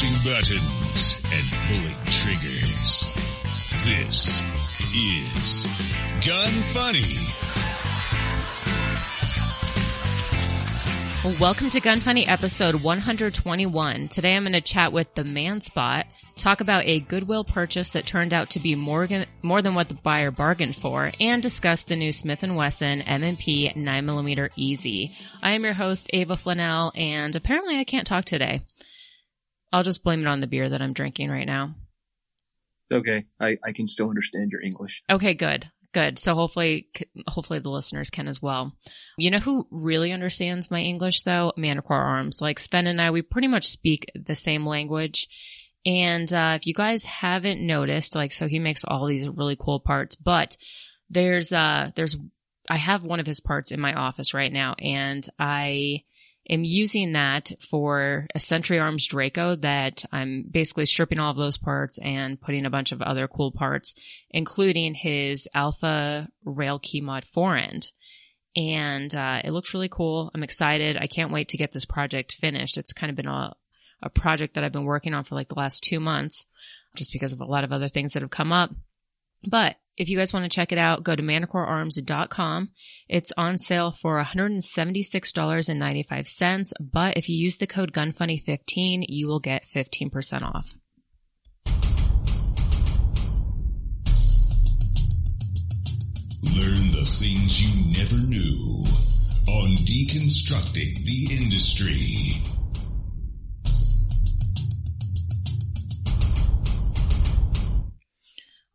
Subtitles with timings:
[0.00, 3.14] pushing buttons and pulling triggers.
[3.84, 4.42] This
[4.96, 5.66] is
[6.26, 7.18] Gun Funny.
[11.38, 14.08] Welcome to Gun Funny episode 121.
[14.08, 16.06] Today I'm going to chat with the man spot,
[16.38, 19.06] talk about a Goodwill purchase that turned out to be more,
[19.42, 23.70] more than what the buyer bargained for, and discuss the new Smith & Wesson M&P
[23.76, 25.14] 9mm Easy.
[25.42, 28.62] I am your host, Ava Flanell, and apparently I can't talk today.
[29.72, 31.74] I'll just blame it on the beer that I'm drinking right now.
[32.92, 35.02] Okay, I, I can still understand your English.
[35.08, 35.70] Okay, good.
[35.92, 36.18] Good.
[36.18, 36.88] So hopefully,
[37.26, 38.76] hopefully the listeners can as well.
[39.16, 41.52] You know who really understands my English though?
[41.56, 42.40] Manticore Arms.
[42.40, 45.28] Like Sven and I, we pretty much speak the same language.
[45.84, 49.80] And, uh, if you guys haven't noticed, like, so he makes all these really cool
[49.80, 50.56] parts, but
[51.08, 52.16] there's, uh, there's,
[52.68, 56.04] I have one of his parts in my office right now and I,
[56.48, 61.58] am using that for a Century Arms Draco that I'm basically stripping all of those
[61.58, 63.94] parts and putting a bunch of other cool parts,
[64.30, 67.90] including his Alpha Rail Key Mod forend.
[68.56, 70.30] And, uh, it looks really cool.
[70.34, 70.96] I'm excited.
[70.96, 72.78] I can't wait to get this project finished.
[72.78, 73.54] It's kind of been a,
[74.02, 76.46] a project that I've been working on for like the last two months
[76.96, 78.70] just because of a lot of other things that have come up.
[79.46, 82.70] But if you guys want to check it out, go to manticorearms.com.
[83.08, 86.72] It's on sale for $176.95.
[86.80, 90.74] But if you use the code GUNFUNNY15, you will get 15% off.
[96.42, 97.68] Learn the things you
[97.98, 98.56] never knew
[99.48, 102.40] on deconstructing the industry.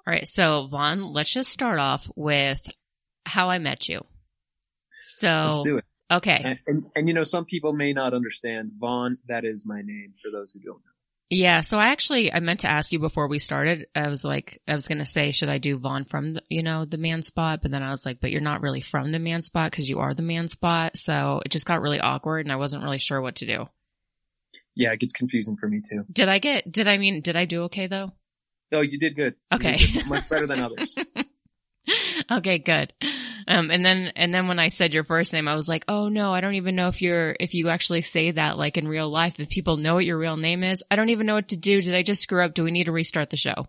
[0.07, 0.27] All right.
[0.27, 2.61] So Vaughn, let's just start off with
[3.25, 4.05] how I met you.
[5.03, 5.85] So Let's do it.
[6.11, 6.41] okay.
[6.43, 9.17] And, and, and you know, some people may not understand Vaughn.
[9.27, 10.91] That is my name for those who don't know.
[11.31, 11.61] Yeah.
[11.61, 13.87] So I actually, I meant to ask you before we started.
[13.95, 16.61] I was like, I was going to say, should I do Vaughn from, the, you
[16.61, 17.63] know, the man spot?
[17.63, 19.99] But then I was like, but you're not really from the man spot because you
[19.99, 20.97] are the man spot.
[20.97, 23.65] So it just got really awkward and I wasn't really sure what to do.
[24.75, 26.05] Yeah, it gets confusing for me too.
[26.11, 28.11] Did I get, did I mean, did I do okay though?
[28.71, 29.35] Oh, you did good.
[29.53, 29.77] Okay.
[29.77, 30.07] did good.
[30.07, 30.95] Much better than others.
[32.31, 32.93] okay, good.
[33.47, 36.07] Um, and then, and then when I said your first name, I was like, oh
[36.07, 39.09] no, I don't even know if you're, if you actually say that like in real
[39.09, 40.83] life, if people know what your real name is.
[40.89, 41.81] I don't even know what to do.
[41.81, 42.53] Did I just screw up?
[42.53, 43.67] Do we need to restart the show?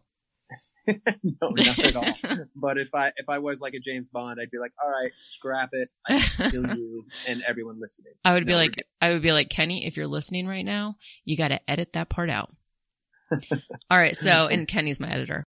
[1.23, 2.15] no, not at all.
[2.55, 5.13] But if I if I was like a James Bond, I'd be like, all right,
[5.27, 5.91] scrap it.
[6.07, 6.19] I
[6.51, 8.15] kill you and everyone listening.
[8.25, 11.37] I would be like, I would be like, Kenny, if you're listening right now, you
[11.37, 12.55] got to edit that part out.
[13.91, 14.17] All right.
[14.17, 15.45] So, and Kenny's my editor.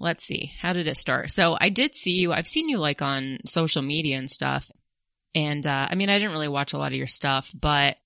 [0.00, 0.52] Let's see.
[0.60, 1.30] How did it start?
[1.30, 2.32] So I did see you.
[2.32, 4.70] I've seen you like on social media and stuff.
[5.34, 7.96] And, uh, I mean, I didn't really watch a lot of your stuff, but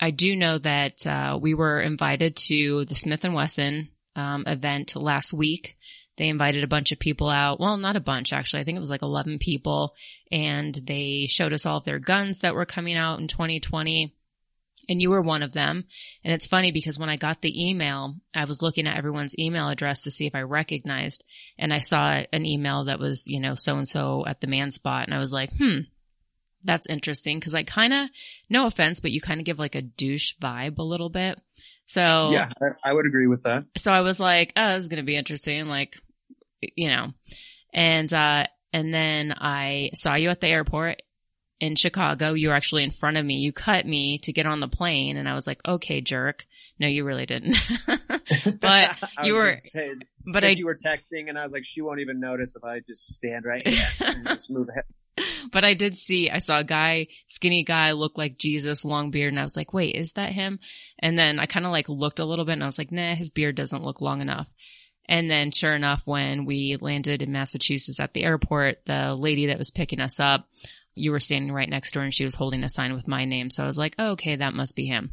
[0.00, 4.96] I do know that, uh, we were invited to the Smith and Wesson, um, event
[4.96, 5.76] last week.
[6.16, 7.60] They invited a bunch of people out.
[7.60, 8.60] Well, not a bunch actually.
[8.60, 9.94] I think it was like 11 people
[10.32, 14.15] and they showed us all of their guns that were coming out in 2020
[14.88, 15.84] and you were one of them.
[16.24, 19.68] And it's funny because when I got the email, I was looking at everyone's email
[19.68, 21.24] address to see if I recognized
[21.58, 24.70] and I saw an email that was, you know, so and so at the man
[24.70, 25.06] spot.
[25.06, 25.80] And I was like, hmm,
[26.64, 27.40] that's interesting.
[27.40, 28.08] Cause I kind of,
[28.48, 31.40] no offense, but you kind of give like a douche vibe a little bit.
[31.86, 33.64] So Yeah, I, I would agree with that.
[33.76, 35.68] so I was like, oh, this is going to be interesting.
[35.68, 35.94] Like,
[36.60, 37.12] you know,
[37.72, 41.00] and, uh, and then I saw you at the airport
[41.60, 42.34] in Chicago.
[42.34, 43.36] You were actually in front of me.
[43.36, 46.46] You cut me to get on the plane and I was like, okay, jerk.
[46.78, 47.56] No, you really didn't.
[48.60, 49.92] but you were- say,
[50.32, 52.80] but I, you were texting, and I was like, she won't even notice if I
[52.80, 54.84] just stand right here and just move ahead.
[55.52, 59.32] but I did see, I saw a guy, skinny guy, look like Jesus, long beard.
[59.32, 60.58] And I was like, wait, is that him?
[60.98, 63.14] And then I kind of like looked a little bit and I was like, nah,
[63.14, 64.48] his beard doesn't look long enough.
[65.08, 69.58] And then sure enough, when we landed in Massachusetts at the airport, the lady that
[69.58, 70.48] was picking us up,
[70.96, 73.24] you were standing right next to her and she was holding a sign with my
[73.24, 73.50] name.
[73.50, 75.12] So I was like, oh, okay, that must be him.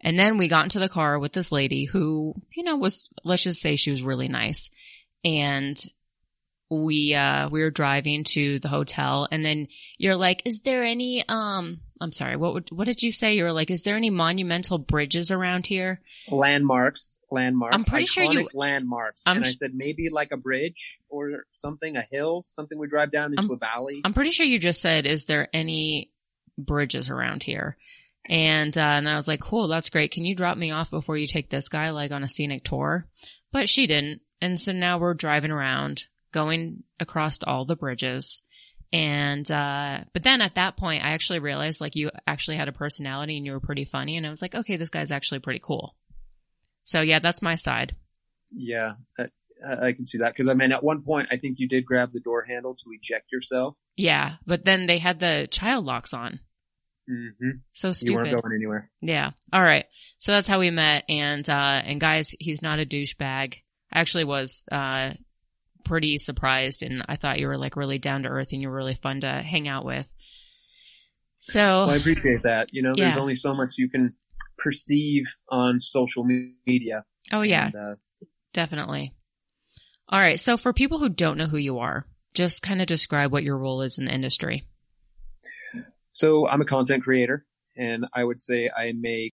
[0.00, 3.44] And then we got into the car with this lady who, you know, was, let's
[3.44, 4.70] just say she was really nice.
[5.24, 5.80] And
[6.70, 11.22] we, uh, we were driving to the hotel and then you're like, is there any,
[11.28, 13.34] um, I'm sorry, what would, what did you say?
[13.34, 16.00] You were like, is there any monumental bridges around here?
[16.30, 17.74] Landmarks, landmarks.
[17.74, 19.22] I'm pretty sure you- landmarks.
[19.26, 23.10] I'm and I said maybe like a bridge or something, a hill, something we drive
[23.10, 24.02] down into I'm- a valley.
[24.04, 26.10] I'm pretty sure you just said, is there any
[26.58, 27.76] bridges around here?
[28.28, 30.12] And, uh, and I was like, cool, that's great.
[30.12, 33.08] Can you drop me off before you take this guy like on a scenic tour?
[33.50, 34.20] But she didn't.
[34.40, 38.40] And so now we're driving around, going across all the bridges.
[38.92, 42.72] And, uh, but then at that point, I actually realized like you actually had a
[42.72, 44.16] personality and you were pretty funny.
[44.16, 45.96] And I was like, okay, this guy's actually pretty cool.
[46.84, 47.94] So yeah, that's my side.
[48.50, 51.68] Yeah, I, I can see that because I mean, at one point, I think you
[51.68, 53.76] did grab the door handle to eject yourself.
[53.96, 56.40] Yeah, but then they had the child locks on.
[57.10, 57.50] Mm-hmm.
[57.72, 58.10] So stupid.
[58.10, 58.90] You weren't going anywhere.
[59.00, 59.30] Yeah.
[59.52, 59.86] All right.
[60.18, 61.04] So that's how we met.
[61.08, 63.56] And, uh, and guys, he's not a douchebag.
[63.92, 65.12] I actually was, uh,
[65.84, 68.76] pretty surprised and I thought you were like really down to earth and you were
[68.76, 70.12] really fun to hang out with.
[71.40, 72.68] So Well, I appreciate that.
[72.72, 73.20] You know, there's Yeah.
[73.20, 74.14] only so much you can
[74.58, 77.04] perceive on social media.
[77.30, 77.94] Oh yeah, And, uh,
[78.52, 79.14] definitely.
[80.08, 80.38] All right.
[80.38, 83.56] So for people who don't know who you are, just kind of describe what your
[83.58, 84.66] role is in the industry.
[86.12, 87.46] So I'm a content creator
[87.76, 89.32] and I would say I make,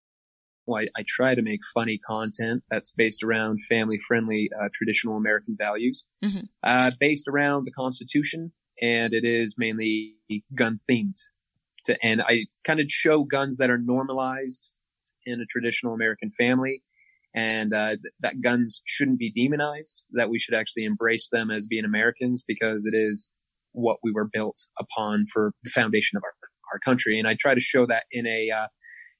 [0.65, 5.15] well, I, I try to make funny content that's based around family friendly, uh, traditional
[5.15, 6.49] American values, Mhm.
[6.63, 8.51] uh, based around the Constitution
[8.81, 10.15] and it is mainly
[10.53, 11.15] gun themed.
[11.85, 14.73] To, and I kind of show guns that are normalized
[15.25, 16.81] in a traditional American family
[17.35, 21.85] and, uh, that guns shouldn't be demonized, that we should actually embrace them as being
[21.85, 23.29] Americans because it is
[23.73, 26.31] what we were built upon for the foundation of our
[26.73, 27.19] our country.
[27.19, 28.67] And I try to show that in a uh,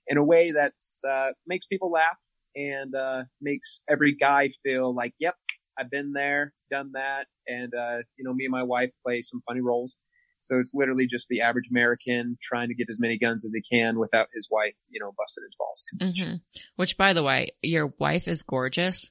[0.07, 2.17] in a way that's uh, makes people laugh
[2.55, 5.35] and uh, makes every guy feel like, yep,
[5.77, 9.41] I've been there, done that, and uh, you know, me and my wife play some
[9.47, 9.97] funny roles.
[10.39, 13.61] So it's literally just the average American trying to get as many guns as he
[13.61, 16.19] can without his wife, you know, busting his balls too much.
[16.19, 16.35] hmm
[16.75, 19.09] Which by the way, your wife is gorgeous.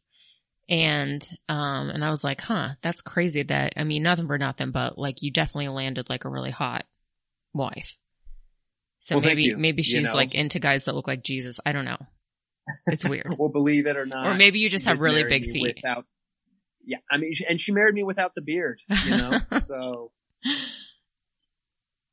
[0.68, 4.70] And, um, and I was like, huh, that's crazy that, I mean, nothing for nothing,
[4.70, 6.86] but like you definitely landed like a really hot
[7.52, 7.98] wife.
[9.00, 9.58] So Well, maybe, you.
[9.58, 10.14] maybe You she's know.
[10.14, 11.60] like into guys that look like Jesus.
[11.66, 11.98] I don't know.
[12.86, 13.34] It's weird.
[13.38, 15.76] Well, believe it or not, Or maybe you just have really big feet.
[15.76, 16.06] Without,
[16.86, 19.38] yeah, I mean, and she married me without the beard, you know.
[19.66, 20.12] so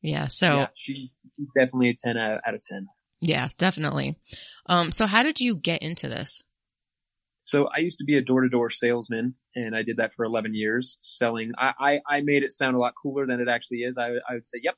[0.02, 0.28] yeah.
[0.28, 2.88] So yeah, she, she's definitely a ten out, out of ten.
[3.22, 4.18] Yeah, definitely.
[4.66, 6.44] Um, so how did you get into this?
[7.46, 10.24] So I used to be a door to door salesman and I did that for
[10.24, 11.52] 11 years selling.
[11.58, 13.98] I, I, I made it sound a lot cooler than it actually is.
[13.98, 14.76] I, I would say, yep,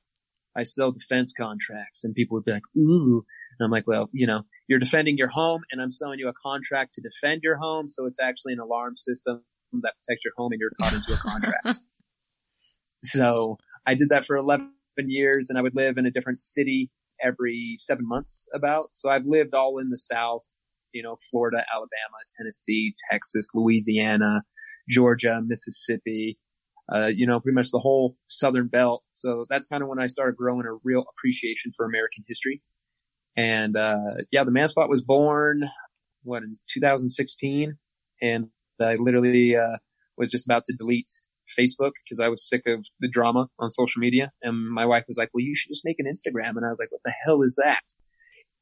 [0.57, 3.23] I sell defense contracts and people would be like, ooh.
[3.59, 6.33] And I'm like, well, you know, you're defending your home and I'm selling you a
[6.33, 7.87] contract to defend your home.
[7.89, 9.43] So it's actually an alarm system
[9.73, 11.79] that protects your home and you're caught into a contract.
[13.03, 16.89] so I did that for 11 years and I would live in a different city
[17.23, 18.89] every seven months about.
[18.91, 20.43] So I've lived all in the South,
[20.93, 24.43] you know, Florida, Alabama, Tennessee, Texas, Louisiana,
[24.89, 26.37] Georgia, Mississippi,
[26.93, 29.03] uh, you know, pretty much the whole Southern belt.
[29.13, 32.61] So that's kind of when I started growing a real appreciation for American history.
[33.35, 35.63] And, uh, yeah, the man spot was born,
[36.23, 37.77] what, in 2016.
[38.21, 38.47] And
[38.81, 39.77] I literally, uh,
[40.17, 41.11] was just about to delete
[41.57, 44.31] Facebook because I was sick of the drama on social media.
[44.41, 46.55] And my wife was like, well, you should just make an Instagram.
[46.55, 47.83] And I was like, what the hell is that?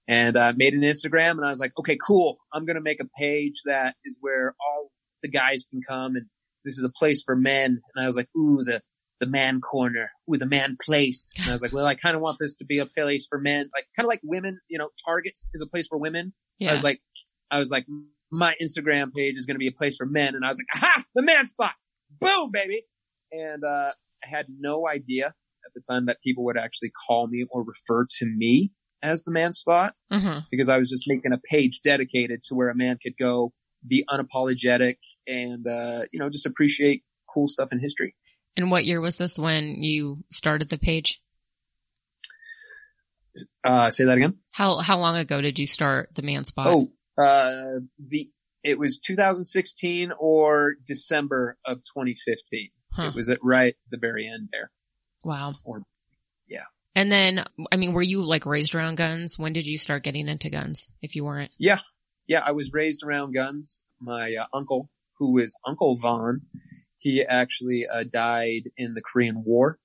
[0.07, 2.38] And I made an Instagram and I was like, okay, cool.
[2.54, 4.92] I'm going to make a page that is where all
[5.22, 6.25] the guys can come and
[6.66, 7.81] this is a place for men.
[7.95, 8.81] And I was like, ooh, the,
[9.19, 11.30] the man corner, ooh, the man place.
[11.39, 13.39] And I was like, well, I kind of want this to be a place for
[13.39, 16.33] men, like kind of like women, you know, Target is a place for women.
[16.72, 17.00] I was like,
[17.51, 17.86] I was like,
[18.31, 20.36] my Instagram page is going to be a place for men.
[20.36, 21.74] And I was like, aha, the man spot.
[22.19, 22.83] Boom, baby.
[23.31, 23.91] And, uh,
[24.23, 28.05] I had no idea at the time that people would actually call me or refer
[28.19, 28.71] to me
[29.01, 32.69] as the man spot hmm because I was just making a page dedicated to where
[32.69, 33.53] a man could go
[33.87, 37.03] be unapologetic and, uh, you know, just appreciate
[37.33, 38.15] cool stuff in history.
[38.57, 41.21] And what year was this when you started the page?
[43.63, 44.39] Uh, say that again.
[44.51, 46.68] How, how long ago did you start the man spot?
[46.68, 46.91] Oh,
[47.23, 48.30] uh, the,
[48.63, 52.69] it was 2016 or December of 2015.
[52.94, 53.03] Huh.
[53.09, 54.71] It was at right the very end there.
[55.23, 55.53] Wow.
[55.63, 55.83] Or-
[56.47, 56.65] yeah.
[56.95, 59.39] And then, I mean, were you like raised around guns?
[59.39, 60.89] When did you start getting into guns?
[61.01, 61.80] If you weren't, Yeah.
[62.27, 62.41] Yeah.
[62.45, 63.83] I was raised around guns.
[63.99, 66.41] My uh, uncle, who is Uncle Vaughn,
[66.97, 69.80] he actually uh, died in the Korean War.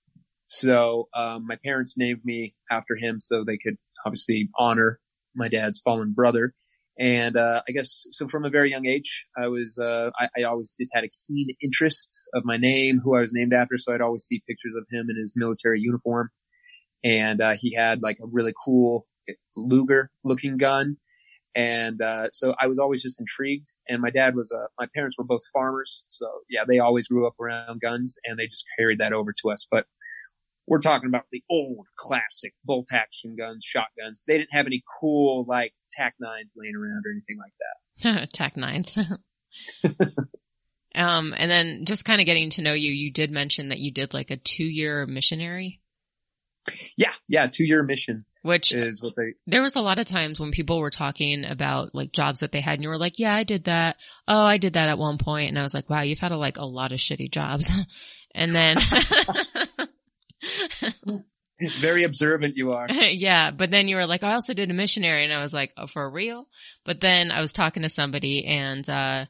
[0.48, 5.00] So, um, my parents named me after him so they could obviously honor
[5.34, 6.54] my dad's fallen brother.
[6.98, 10.42] And, uh, I guess, so from a very young age, I was, uh, I, I
[10.44, 13.76] always just had a keen interest of my name, who I was named after.
[13.76, 16.30] So I'd always see pictures of him in his military uniform.
[17.04, 19.06] And, uh, he had like a really cool
[19.56, 20.96] Luger looking gun.
[21.54, 23.68] And, uh, so I was always just intrigued.
[23.88, 26.04] And my dad was, uh, my parents were both farmers.
[26.08, 29.50] So yeah, they always grew up around guns and they just carried that over to
[29.50, 29.66] us.
[29.70, 29.84] But
[30.66, 34.22] we're talking about the old classic bolt action guns, shotguns.
[34.26, 38.32] They didn't have any cool like TAC nines laying around or anything like that.
[38.32, 38.98] Tac nines.
[40.94, 43.92] Um, and then just kind of getting to know you, you did mention that you
[43.92, 45.82] did like a two year missionary.
[46.96, 49.34] Yeah, yeah, two year mission which is what they.
[49.46, 52.60] There was a lot of times when people were talking about like jobs that they
[52.60, 53.96] had, and you were like, "Yeah, I did that.
[54.28, 56.36] Oh, I did that at one point," and I was like, "Wow, you've had a,
[56.36, 57.70] like a lot of shitty jobs."
[58.34, 58.76] and then.
[61.80, 62.86] Very observant you are.
[62.90, 65.72] yeah, but then you were like, I also did a missionary and I was like,
[65.76, 66.46] oh, for real?
[66.84, 69.24] But then I was talking to somebody and, uh,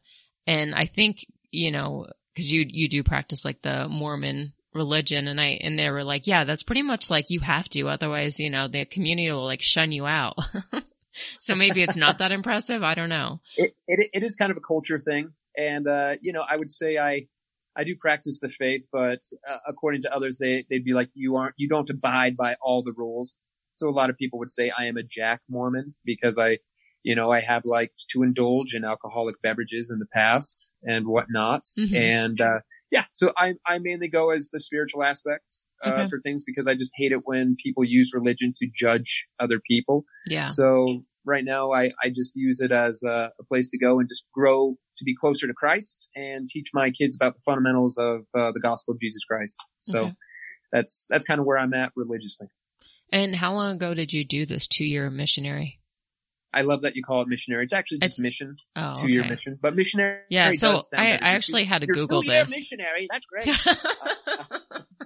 [0.47, 2.07] and I think, you know,
[2.37, 6.27] cause you, you do practice like the Mormon religion and I, and they were like,
[6.27, 7.89] yeah, that's pretty much like you have to.
[7.89, 10.37] Otherwise, you know, the community will like shun you out.
[11.39, 12.83] so maybe it's not that impressive.
[12.83, 13.41] I don't know.
[13.57, 15.33] It, it, it is kind of a culture thing.
[15.57, 17.29] And, uh, you know, I would say I,
[17.77, 21.37] I do practice the faith, but uh, according to others, they, they'd be like, you
[21.37, 23.35] aren't, you don't abide by all the rules.
[23.73, 26.59] So a lot of people would say I am a Jack Mormon because I,
[27.03, 31.63] you know, I have liked to indulge in alcoholic beverages in the past and whatnot.
[31.79, 31.95] Mm-hmm.
[31.95, 32.59] And, uh,
[32.91, 36.09] yeah, so I, I mainly go as the spiritual aspects, uh, okay.
[36.09, 40.05] for things because I just hate it when people use religion to judge other people.
[40.27, 40.49] Yeah.
[40.49, 44.09] So right now I, I just use it as a, a, place to go and
[44.09, 48.21] just grow to be closer to Christ and teach my kids about the fundamentals of
[48.35, 49.57] uh, the gospel of Jesus Christ.
[49.81, 50.13] So okay.
[50.73, 52.49] that's, that's kind of where I'm at religiously.
[53.13, 55.81] And how long ago did you do this two year missionary?
[56.53, 57.65] I love that you call it missionary.
[57.65, 60.21] It's actually just it's, mission, oh, two year mission, but missionary.
[60.31, 60.53] Yeah.
[60.53, 62.51] So I, I actually had to Google this.
[62.51, 63.09] Missionary.
[63.11, 63.47] That's great.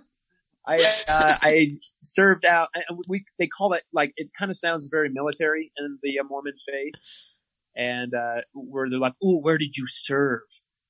[0.67, 0.76] I
[1.09, 2.69] uh, I served out.
[3.09, 6.55] We they call it like it kind of sounds very military in the uh, Mormon
[6.67, 6.95] faith,
[7.76, 10.43] and uh, where they're like, "Ooh, where did you serve?"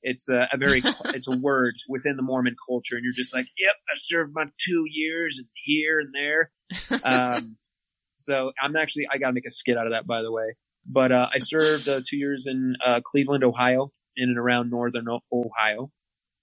[0.03, 3.47] It's a, a very it's a word within the Mormon culture, and you're just like,
[3.59, 6.51] "Yep, I served my two years and here and there."
[7.05, 7.57] Um,
[8.21, 10.57] so I'm actually, I gotta make a skit out of that, by the way.
[10.87, 15.07] But, uh, I served uh, two years in, uh, Cleveland, Ohio, in and around northern
[15.33, 15.91] Ohio.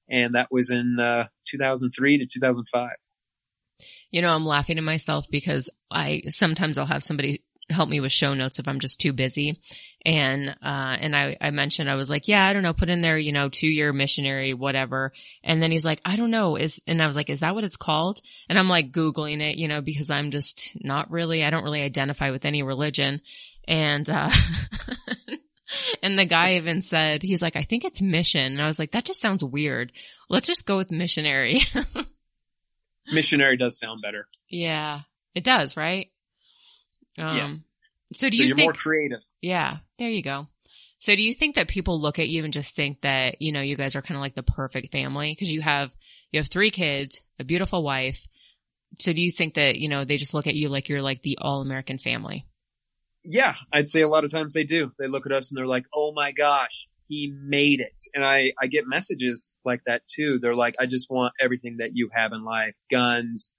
[0.09, 2.91] And that was in, uh, 2003 to 2005.
[4.11, 8.11] You know, I'm laughing at myself because I, sometimes I'll have somebody help me with
[8.11, 9.59] show notes if I'm just too busy.
[10.05, 13.01] And, uh, and I, I mentioned, I was like, yeah, I don't know, put in
[13.01, 15.11] there, you know, two year missionary, whatever.
[15.43, 17.65] And then he's like, I don't know, is, and I was like, is that what
[17.65, 18.21] it's called?
[18.47, 21.81] And I'm like Googling it, you know, because I'm just not really, I don't really
[21.81, 23.21] identify with any religion.
[23.67, 24.29] And, uh,
[26.01, 28.53] and the guy even said, he's like, I think it's mission.
[28.53, 29.91] And I was like, that just sounds weird.
[30.29, 31.61] Let's just go with missionary.
[33.11, 34.27] missionary does sound better.
[34.49, 35.01] Yeah,
[35.35, 36.09] it does, right?
[37.17, 37.67] Um, yes.
[38.13, 39.19] So do you so think, more creative?
[39.41, 40.47] Yeah, there you go.
[40.99, 43.61] So do you think that people look at you and just think that, you know,
[43.61, 45.35] you guys are kind of like the perfect family?
[45.35, 45.91] Cause you have,
[46.31, 48.27] you have three kids, a beautiful wife.
[48.99, 51.21] So do you think that, you know, they just look at you like you're like
[51.21, 52.47] the all American family?
[53.23, 54.91] Yeah, I'd say a lot of times they do.
[54.97, 58.01] They look at us and they're like, oh my gosh, he made it.
[58.13, 60.39] And I, I get messages like that too.
[60.41, 62.73] They're like, I just want everything that you have in life.
[62.91, 63.51] Guns,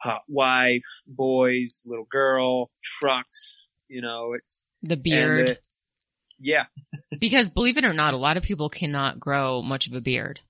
[0.00, 5.48] hot wife, boys, little girl, trucks, you know, it's the beard.
[5.48, 5.58] The,
[6.38, 6.64] yeah.
[7.20, 10.40] because believe it or not, a lot of people cannot grow much of a beard.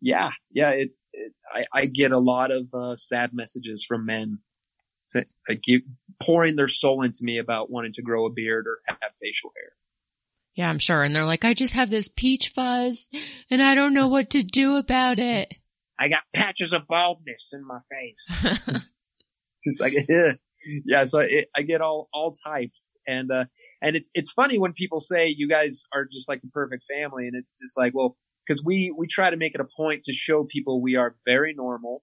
[0.00, 0.30] Yeah.
[0.50, 0.70] Yeah.
[0.70, 4.38] It's, it, I, I get a lot of, uh, sad messages from men
[5.48, 5.64] like
[6.22, 9.72] pouring their soul into me about wanting to grow a beard or have facial hair.
[10.60, 11.02] Yeah, I'm sure.
[11.02, 13.08] And they're like, I just have this peach fuzz
[13.50, 15.54] and I don't know what to do about it.
[15.98, 18.90] I got patches of baldness in my face.
[19.64, 19.94] It's like,
[20.86, 22.94] yeah, so it, I get all, all types.
[23.06, 23.44] And, uh,
[23.80, 27.26] and it's, it's funny when people say you guys are just like the perfect family.
[27.26, 30.12] And it's just like, well, cause we, we try to make it a point to
[30.12, 32.02] show people we are very normal.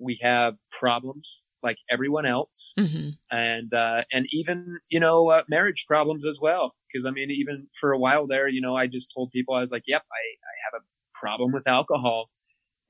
[0.00, 2.72] We have problems like everyone else.
[2.78, 3.10] Mm-hmm.
[3.30, 6.74] And, uh, and even, you know, uh, marriage problems as well.
[6.94, 9.60] Cause I mean, even for a while there, you know, I just told people, I
[9.60, 12.30] was like, yep, I, I have a problem with alcohol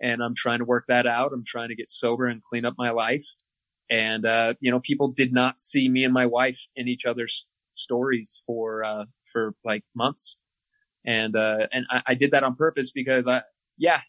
[0.01, 1.33] and I'm trying to work that out.
[1.33, 3.27] I'm trying to get sober and clean up my life.
[3.91, 7.47] And, uh, you know, people did not see me and my wife in each other's
[7.75, 10.37] stories for, uh, for like months.
[11.05, 13.43] And, uh, and I, I did that on purpose because I,
[13.77, 14.01] yeah,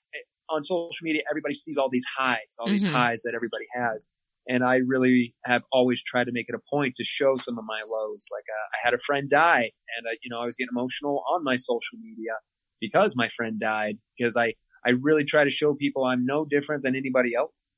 [0.52, 2.74] on social media, everybody sees all these highs, all mm-hmm.
[2.74, 4.08] these highs that everybody has.
[4.48, 7.66] And I really have always tried to make it a point to show some of
[7.66, 8.28] my lows.
[8.32, 11.24] Like, uh, I had a friend die and, uh, you know, I was getting emotional
[11.34, 12.34] on my social media
[12.80, 14.56] because my friend died because I,
[14.86, 17.76] I really try to show people I'm no different than anybody else.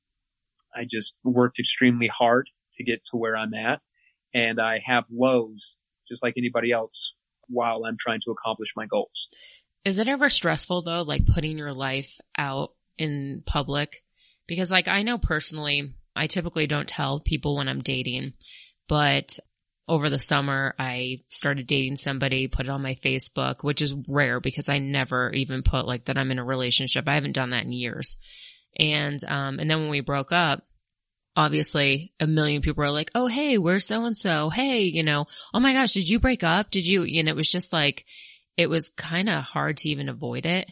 [0.74, 3.80] I just worked extremely hard to get to where I'm at
[4.32, 5.76] and I have lows
[6.08, 7.14] just like anybody else
[7.48, 9.28] while I'm trying to accomplish my goals.
[9.84, 14.02] Is it ever stressful though, like putting your life out in public?
[14.46, 18.34] Because like I know personally, I typically don't tell people when I'm dating,
[18.88, 19.38] but
[19.86, 24.40] over the summer, I started dating somebody, put it on my Facebook, which is rare
[24.40, 27.06] because I never even put like that I'm in a relationship.
[27.06, 28.16] I haven't done that in years.
[28.78, 30.64] And, um, and then when we broke up,
[31.36, 34.48] obviously a million people are like, Oh, hey, where's so and so?
[34.48, 36.70] Hey, you know, oh my gosh, did you break up?
[36.70, 38.06] Did you, you know, it was just like,
[38.56, 40.70] it was kind of hard to even avoid it.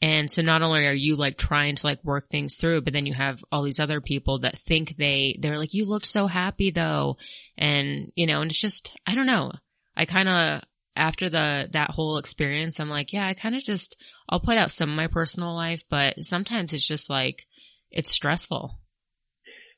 [0.00, 3.06] And so not only are you like trying to like work things through, but then
[3.06, 6.72] you have all these other people that think they, they're like, you looked so happy
[6.72, 7.18] though.
[7.56, 9.52] And, you know, and it's just, I don't know.
[9.96, 10.62] I kind of,
[10.96, 13.96] after the, that whole experience, I'm like, yeah, I kind of just,
[14.28, 17.46] I'll put out some of my personal life, but sometimes it's just like,
[17.92, 18.80] it's stressful.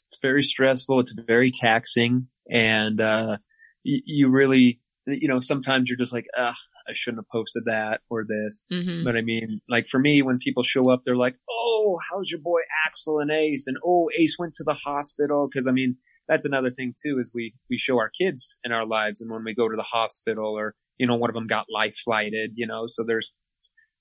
[0.08, 1.00] It's very stressful.
[1.00, 3.36] It's very taxing and, uh,
[3.84, 6.56] y- you really, you know, sometimes you're just like, ugh,
[6.88, 8.64] I shouldn't have posted that or this.
[8.72, 9.04] Mm-hmm.
[9.04, 12.40] But I mean, like for me, when people show up, they're like, "Oh, how's your
[12.40, 15.96] boy Axel and Ace?" And "Oh, Ace went to the hospital." Because I mean,
[16.28, 19.44] that's another thing too is we we show our kids in our lives, and when
[19.44, 22.66] we go to the hospital, or you know, one of them got life flighted, you
[22.66, 23.32] know, so there's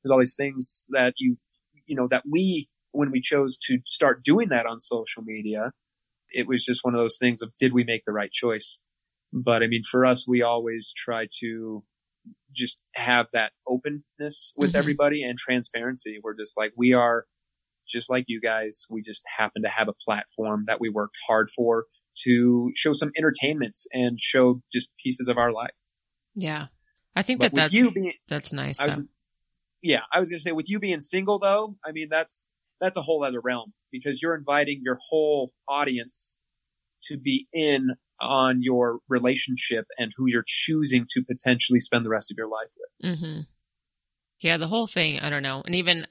[0.04, 1.38] there's all these things that you
[1.86, 5.72] you know that we when we chose to start doing that on social media,
[6.32, 8.80] it was just one of those things of did we make the right choice?
[9.34, 11.84] But I mean, for us, we always try to
[12.52, 14.76] just have that openness with Mhm.
[14.76, 16.20] everybody and transparency.
[16.22, 17.26] We're just like, we are
[17.88, 18.86] just like you guys.
[18.90, 21.86] We just happen to have a platform that we worked hard for
[22.24, 25.74] to show some entertainment and show just pieces of our life.
[26.36, 26.68] Yeah.
[27.16, 28.80] I think But that that's, you being, that's nice.
[28.80, 29.10] I was,
[29.82, 32.46] yeah, I was going to say with you being single though, I mean, that's,
[32.80, 36.38] that's a whole other realm because you're inviting your whole audience
[37.06, 37.90] to be in
[38.24, 42.70] on your relationship and who you're choosing to potentially spend the rest of your life
[42.78, 43.20] with.
[43.20, 43.42] Mm-hmm.
[44.40, 45.62] Yeah, the whole thing, I don't know.
[45.66, 46.08] And even,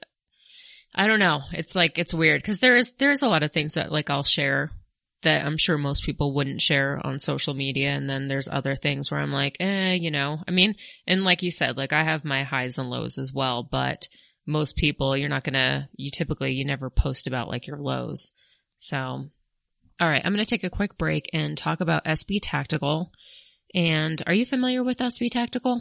[0.95, 1.41] I don't know.
[1.51, 4.23] It's like, it's weird because there is, there's a lot of things that like I'll
[4.23, 4.71] share
[5.23, 7.89] that I'm sure most people wouldn't share on social media.
[7.89, 10.75] And then there's other things where I'm like, eh, you know, I mean,
[11.07, 14.07] and like you said, like I have my highs and lows as well, but
[14.45, 18.31] most people, you're not gonna, you typically, you never post about like your lows.
[18.77, 19.29] So,
[20.03, 23.13] all right, I'm going to take a quick break and talk about SB Tactical.
[23.73, 25.79] And are you familiar with SB Tactical?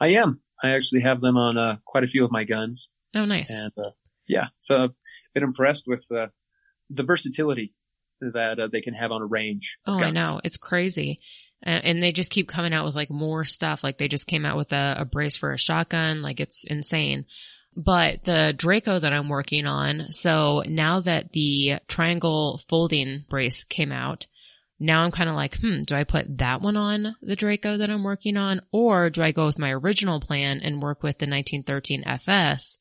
[0.00, 0.40] I am.
[0.62, 3.50] I actually have them on uh, quite a few of my guns, Oh, nice.
[3.50, 3.90] and uh,
[4.28, 4.90] yeah, so I've
[5.34, 6.28] been impressed with uh,
[6.88, 7.74] the versatility
[8.20, 9.78] that uh, they can have on a range.
[9.86, 10.40] Oh, I know.
[10.44, 11.18] It's crazy.
[11.62, 13.82] And they just keep coming out with like more stuff.
[13.82, 16.22] Like they just came out with a, a brace for a shotgun.
[16.22, 17.24] Like it's insane.
[17.76, 23.92] But the Draco that I'm working on, so now that the triangle folding brace came
[23.92, 24.26] out,
[24.80, 27.90] now I'm kind of like, hmm, do I put that one on the Draco that
[27.90, 28.62] I'm working on?
[28.72, 32.78] Or do I go with my original plan and work with the 1913 FS?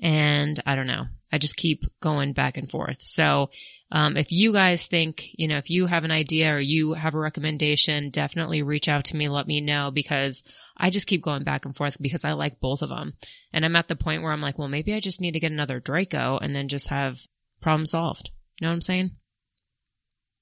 [0.00, 1.06] And I don't know.
[1.32, 2.98] I just keep going back and forth.
[3.00, 3.50] So,
[3.94, 7.14] um, if you guys think, you know, if you have an idea or you have
[7.14, 9.28] a recommendation, definitely reach out to me.
[9.28, 10.42] Let me know because
[10.74, 13.12] I just keep going back and forth because I like both of them.
[13.52, 15.52] And I'm at the point where I'm like, well, maybe I just need to get
[15.52, 17.18] another Draco and then just have
[17.60, 18.30] problem solved.
[18.58, 19.10] You know what I'm saying?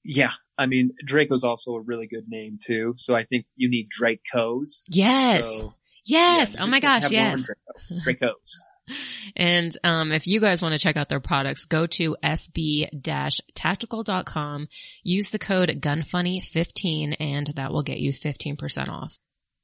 [0.05, 2.93] Yeah, I mean Draco's also a really good name too.
[2.95, 4.83] So I think you need Dracos.
[4.87, 5.45] Yes.
[5.45, 5.73] So,
[6.05, 6.55] yes.
[6.55, 7.11] yeah, oh my gosh.
[7.11, 7.45] Yes.
[8.05, 8.29] Draco.
[8.29, 8.70] Dracos.
[9.35, 14.67] And um, if you guys want to check out their products, go to sb-tactical.com,
[15.03, 19.17] use the code GUNFUNNY15, and that will get you 15% off.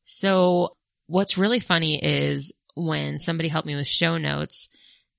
[0.03, 0.75] So
[1.07, 4.69] what's really funny is when somebody helped me with show notes,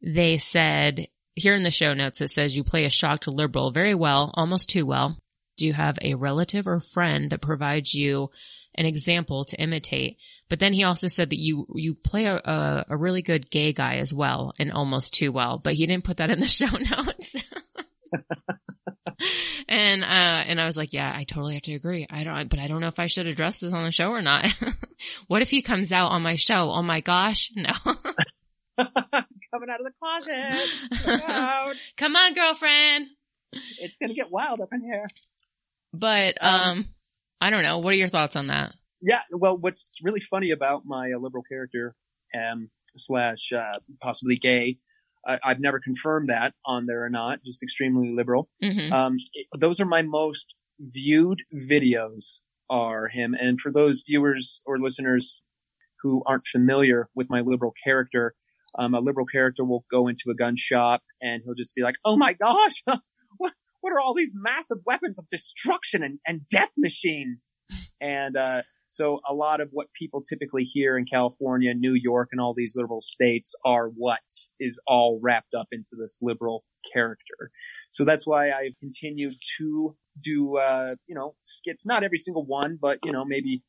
[0.00, 3.94] they said, here in the show notes, it says you play a shocked liberal very
[3.94, 5.18] well, almost too well.
[5.56, 8.30] Do you have a relative or friend that provides you
[8.78, 10.16] an example to imitate?
[10.48, 13.72] But then he also said that you, you play a, a, a really good gay
[13.74, 16.68] guy as well and almost too well, but he didn't put that in the show
[16.70, 17.36] notes.
[19.68, 20.06] and, uh,
[20.46, 22.06] and I was like, yeah, I totally have to agree.
[22.08, 24.22] I don't, but I don't know if I should address this on the show or
[24.22, 24.46] not.
[25.26, 26.70] what if he comes out on my show?
[26.70, 27.50] Oh my gosh.
[27.54, 27.72] No.
[29.50, 31.50] Coming out of the closet.
[31.96, 33.06] Come on, girlfriend.
[33.52, 35.08] it's gonna get wild up in here.
[35.92, 36.88] But, Um, um,
[37.40, 37.78] I don't know.
[37.78, 38.74] What are your thoughts on that?
[39.00, 41.94] Yeah, well, what's really funny about my uh, liberal character,
[42.36, 44.78] um, slash, uh, possibly gay,
[45.26, 48.48] I, I've never confirmed that on there or not, just extremely liberal.
[48.60, 53.34] hmm Um, it- those are my most viewed videos are him.
[53.34, 55.42] And for those viewers or listeners
[56.02, 58.34] who aren't familiar with my liberal character,
[58.78, 61.96] um, a liberal character will go into a gun shop and he'll just be like,
[62.04, 62.82] "Oh my gosh,
[63.80, 67.44] what are all these massive weapons of destruction and, and death machines?"
[68.00, 72.40] And uh, so a lot of what people typically hear in California, New York, and
[72.40, 74.20] all these liberal states are what
[74.58, 77.50] is all wrapped up into this liberal character.
[77.90, 82.78] So that's why I've continued to do, uh, you know, skits, not every single one,
[82.80, 83.62] but, you know, maybe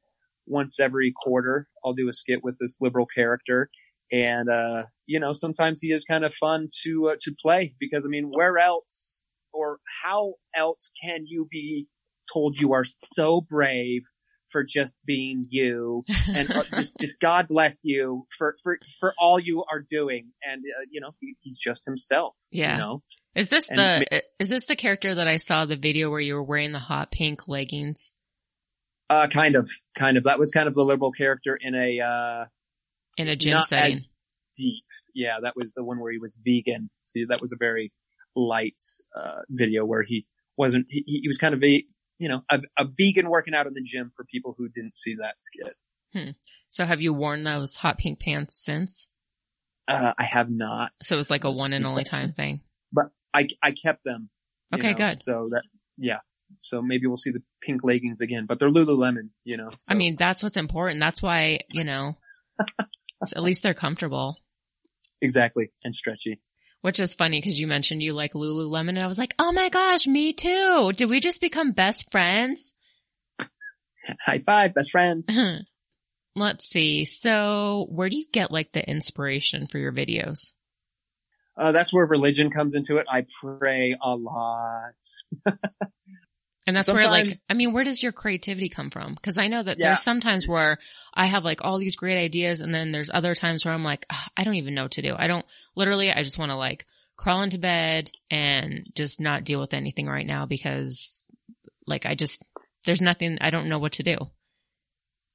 [0.46, 3.70] once every quarter, I'll do a skit with this liberal character.
[4.12, 8.06] And, uh, you know, sometimes he is kind of fun to, uh, to play because,
[8.06, 9.19] I mean, where else
[9.54, 11.88] or how else can you be
[12.32, 14.04] told you are so brave
[14.50, 16.04] for just being you
[16.36, 20.32] and uh, just, just, God bless you for, for, for all you are doing.
[20.44, 22.36] And, uh, you know, he, he's just himself.
[22.52, 22.74] Yeah.
[22.74, 23.04] You know?
[23.36, 26.34] Is this and the, is this the character that I saw the video where you
[26.34, 28.12] were wearing the hot pink leggings?
[29.10, 30.24] Uh, kind of, kind of.
[30.24, 32.46] That was kind of the liberal character in a, uh,
[33.18, 34.00] in a gym setting.
[34.58, 34.84] deep.
[35.14, 36.90] Yeah, that was the one where he was vegan.
[37.02, 37.92] See, that was a very
[38.36, 38.82] light,
[39.16, 40.26] uh, video where he
[40.58, 41.84] wasn't, he, he was kind of a,
[42.18, 45.16] you know, a, a, vegan working out in the gym for people who didn't see
[45.16, 45.76] that skit.
[46.14, 46.32] Hmm.
[46.70, 49.08] So have you worn those hot pink pants since?
[49.88, 50.92] Uh, I have not.
[51.02, 52.62] So it was like a one and only time thing.
[52.92, 54.30] But I, I kept them.
[54.74, 55.24] Okay, know, good.
[55.24, 55.64] So that,
[55.98, 56.20] yeah.
[56.60, 59.70] So maybe we'll see the pink leggings again, but they're Lululemon, you know.
[59.78, 59.92] So.
[59.92, 61.00] I mean, that's what's important.
[61.00, 62.18] That's why, you know,
[63.22, 64.38] at least they're comfortable.
[65.22, 65.72] Exactly.
[65.84, 66.40] And stretchy.
[66.82, 69.70] Which is funny because you mentioned you like Lululemon and I was like, oh my
[69.70, 70.94] gosh, me too.
[70.96, 72.74] Did we just become best friends?
[74.26, 75.30] High five, best friends.
[76.36, 77.06] Let's see.
[77.06, 80.54] So where do you get like the inspiration for your videos?
[81.58, 83.08] Uh, that's where religion comes into it.
[83.12, 84.94] I pray a lot.
[86.70, 89.18] and that's sometimes, where like, I mean, where does your creativity come from?
[89.22, 89.88] Cause I know that yeah.
[89.88, 90.78] there's sometimes where
[91.14, 94.06] I have like all these great ideas and then there's other times where I'm like,
[94.38, 95.16] I don't even know what to do.
[95.18, 96.86] I don't literally, I just want to like
[97.18, 101.24] crawl into bed and just not deal with anything right now because
[101.88, 102.42] like I just,
[102.86, 104.18] there's nothing, I don't know what to do.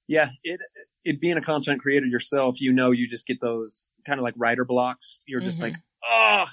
[0.06, 0.30] Yeah.
[0.42, 0.60] It,
[1.04, 4.34] it being a content creator yourself, you know, you just get those kind of like
[4.36, 5.20] writer blocks.
[5.26, 5.72] You're just mm-hmm.
[5.72, 5.76] like,
[6.08, 6.44] oh,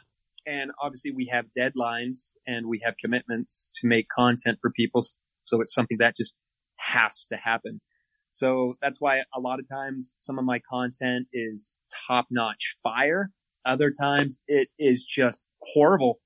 [0.46, 5.04] and obviously we have deadlines and we have commitments to make content for people.
[5.44, 6.36] So it's something that just
[6.78, 7.82] has to happen.
[8.32, 11.74] So that's why a lot of times some of my content is
[12.08, 13.30] top notch fire.
[13.66, 16.20] Other times it is just horrible.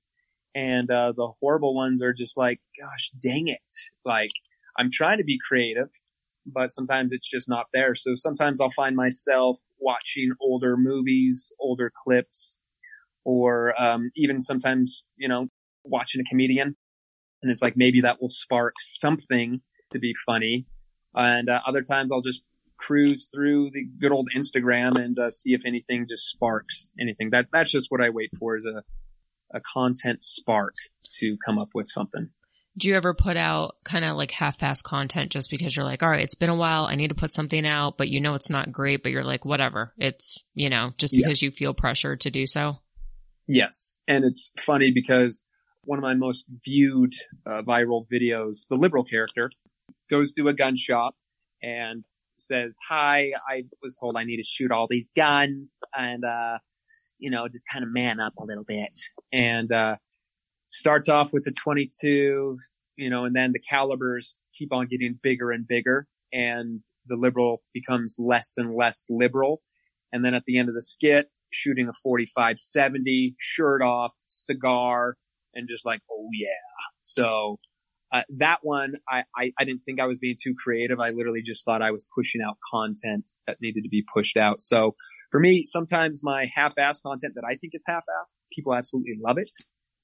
[0.54, 3.58] And, uh, the horrible ones are just like, gosh, dang it.
[4.04, 4.30] Like
[4.78, 5.88] I'm trying to be creative,
[6.46, 7.94] but sometimes it's just not there.
[7.94, 12.56] So sometimes I'll find myself watching older movies, older clips,
[13.26, 15.48] or um, even sometimes, you know,
[15.84, 16.76] watching a comedian
[17.42, 19.60] and it's like maybe that will spark something
[19.90, 20.66] to be funny.
[21.14, 22.42] And uh, other times I'll just
[22.78, 27.30] cruise through the good old Instagram and uh, see if anything just sparks anything.
[27.30, 28.82] That that's just what I wait for is a
[29.56, 30.74] a content spark
[31.18, 32.30] to come up with something.
[32.78, 36.10] Do you ever put out kind of like half-ass content just because you're like, all
[36.10, 36.84] right, it's been a while.
[36.84, 39.46] I need to put something out, but you know, it's not great, but you're like,
[39.46, 39.94] whatever.
[39.96, 42.78] It's, you know, just because you feel pressure to do so.
[43.48, 43.94] Yes.
[44.08, 45.42] And it's funny because
[45.84, 47.14] one of my most viewed
[47.46, 49.50] uh, viral videos, the liberal character
[50.10, 51.14] goes to a gun shop
[51.62, 52.04] and
[52.36, 56.58] says, hi, I was told I need to shoot all these guns and, uh,
[57.18, 58.98] you know, just kind of man up a little bit
[59.32, 59.96] and, uh,
[60.66, 62.58] starts off with a 22,
[62.96, 67.62] you know, and then the calibers keep on getting bigger and bigger and the liberal
[67.72, 69.62] becomes less and less liberal.
[70.12, 75.16] And then at the end of the skit, shooting a 45 70, shirt off, cigar,
[75.54, 76.48] and just like, oh yeah.
[77.04, 77.58] So,
[78.12, 81.00] uh, that one, I, I, I, didn't think I was being too creative.
[81.00, 84.60] I literally just thought I was pushing out content that needed to be pushed out.
[84.60, 84.94] So
[85.32, 89.50] for me, sometimes my half-ass content that I think is half-ass, people absolutely love it.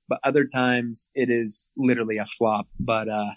[0.09, 2.67] But other times it is literally a flop.
[2.81, 3.31] But, uh,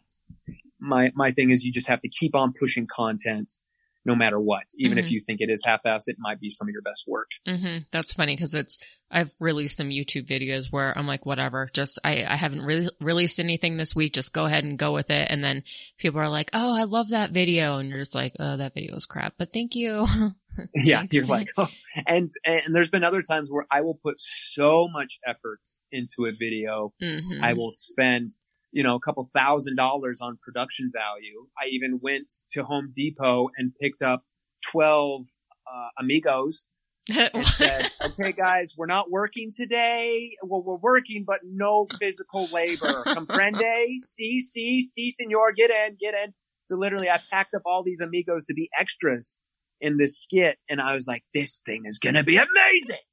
[0.79, 3.55] my, my thing is you just have to keep on pushing content
[4.05, 4.63] no matter what.
[4.77, 5.05] Even mm-hmm.
[5.05, 7.27] if you think it is half-assed, it might be some of your best work.
[7.47, 7.79] Mm-hmm.
[7.91, 8.77] That's funny because it's,
[9.09, 13.39] I've released some YouTube videos where I'm like, whatever, just, I, I haven't really released
[13.39, 14.13] anything this week.
[14.13, 15.27] Just go ahead and go with it.
[15.29, 15.63] And then
[15.97, 17.77] people are like, oh, I love that video.
[17.77, 20.05] And you're just like, oh, that video was crap, but thank you.
[20.75, 21.03] yeah.
[21.11, 21.69] You're like, oh,
[22.05, 26.31] and, and there's been other times where I will put so much effort into a
[26.31, 26.93] video.
[27.01, 27.43] Mm-hmm.
[27.43, 28.31] I will spend
[28.75, 31.47] you know, a couple thousand dollars on production value.
[31.57, 34.23] I even went to Home Depot and picked up
[34.69, 35.21] 12
[35.65, 36.67] uh, amigos
[37.17, 40.31] and said, okay guys, we're not working today.
[40.43, 43.03] Well, we're working, but no physical labor.
[43.07, 43.95] Comprende?
[44.01, 45.53] Si, si, si, senor.
[45.53, 46.33] Get in, get in.
[46.65, 49.39] So literally I packed up all these amigos to be extras
[49.79, 50.57] in this skit.
[50.69, 53.05] And I was like, this thing is going to be amazing.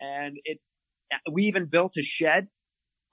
[0.00, 0.58] And it,
[1.30, 2.48] we even built a shed,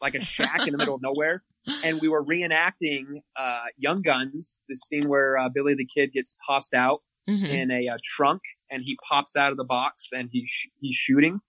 [0.02, 1.44] like a shack in the middle of nowhere
[1.84, 6.38] and we were reenacting uh, Young Guns, the scene where uh, Billy the Kid gets
[6.48, 7.46] tossed out mm-hmm.
[7.46, 10.96] in a uh, trunk, and he pops out of the box and he's sh- he's
[10.96, 11.40] shooting.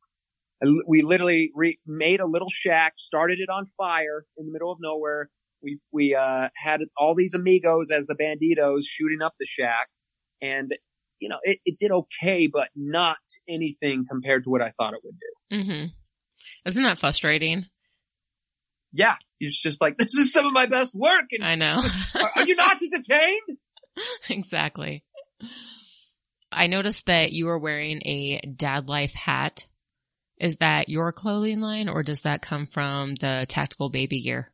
[0.86, 4.78] we literally re- made a little shack, started it on fire in the middle of
[4.80, 5.30] nowhere.
[5.62, 9.88] We we uh, had all these amigos as the banditos shooting up the shack,
[10.40, 10.74] and
[11.18, 13.16] you know it, it did okay, but not
[13.48, 15.56] anything compared to what I thought it would do.
[15.56, 15.86] Mm-hmm.
[16.66, 17.66] Isn't that frustrating?
[18.92, 21.82] Yeah, it's just like this is some of my best work, and I know.
[22.20, 23.58] are, are you not entertained?
[24.28, 25.04] exactly.
[26.50, 29.66] I noticed that you were wearing a dad life hat.
[30.38, 34.52] Is that your clothing line or does that come from the tactical baby gear?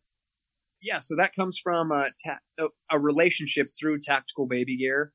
[0.83, 5.13] Yeah, so that comes from a, ta- a relationship through tactical baby gear.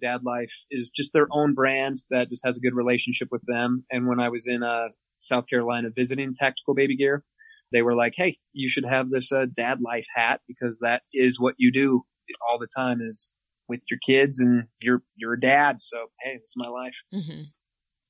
[0.00, 3.84] Dad Life is just their own brand that just has a good relationship with them.
[3.90, 7.24] And when I was in uh, South Carolina visiting Tactical Baby Gear,
[7.72, 11.38] they were like, "Hey, you should have this uh, Dad Life hat because that is
[11.40, 12.02] what you do
[12.48, 13.30] all the time is
[13.68, 15.80] with your kids and you're you're a dad.
[15.80, 17.42] So hey, this is my life." Mm-hmm.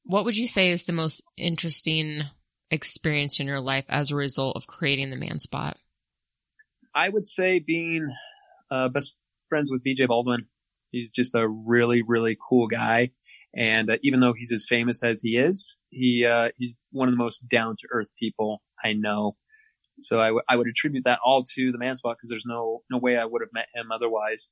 [0.05, 2.23] What would you say is the most interesting
[2.71, 5.77] experience in your life as a result of creating the Man Spot?
[6.95, 8.09] I would say being
[8.71, 9.15] uh, best
[9.49, 10.47] friends with BJ Baldwin.
[10.91, 13.11] He's just a really, really cool guy.
[13.55, 17.15] And uh, even though he's as famous as he is, he uh, he's one of
[17.15, 19.37] the most down to earth people I know.
[20.03, 22.83] So I, w- I would attribute that all to the man spot because there's no
[22.91, 24.51] no way I would have met him otherwise.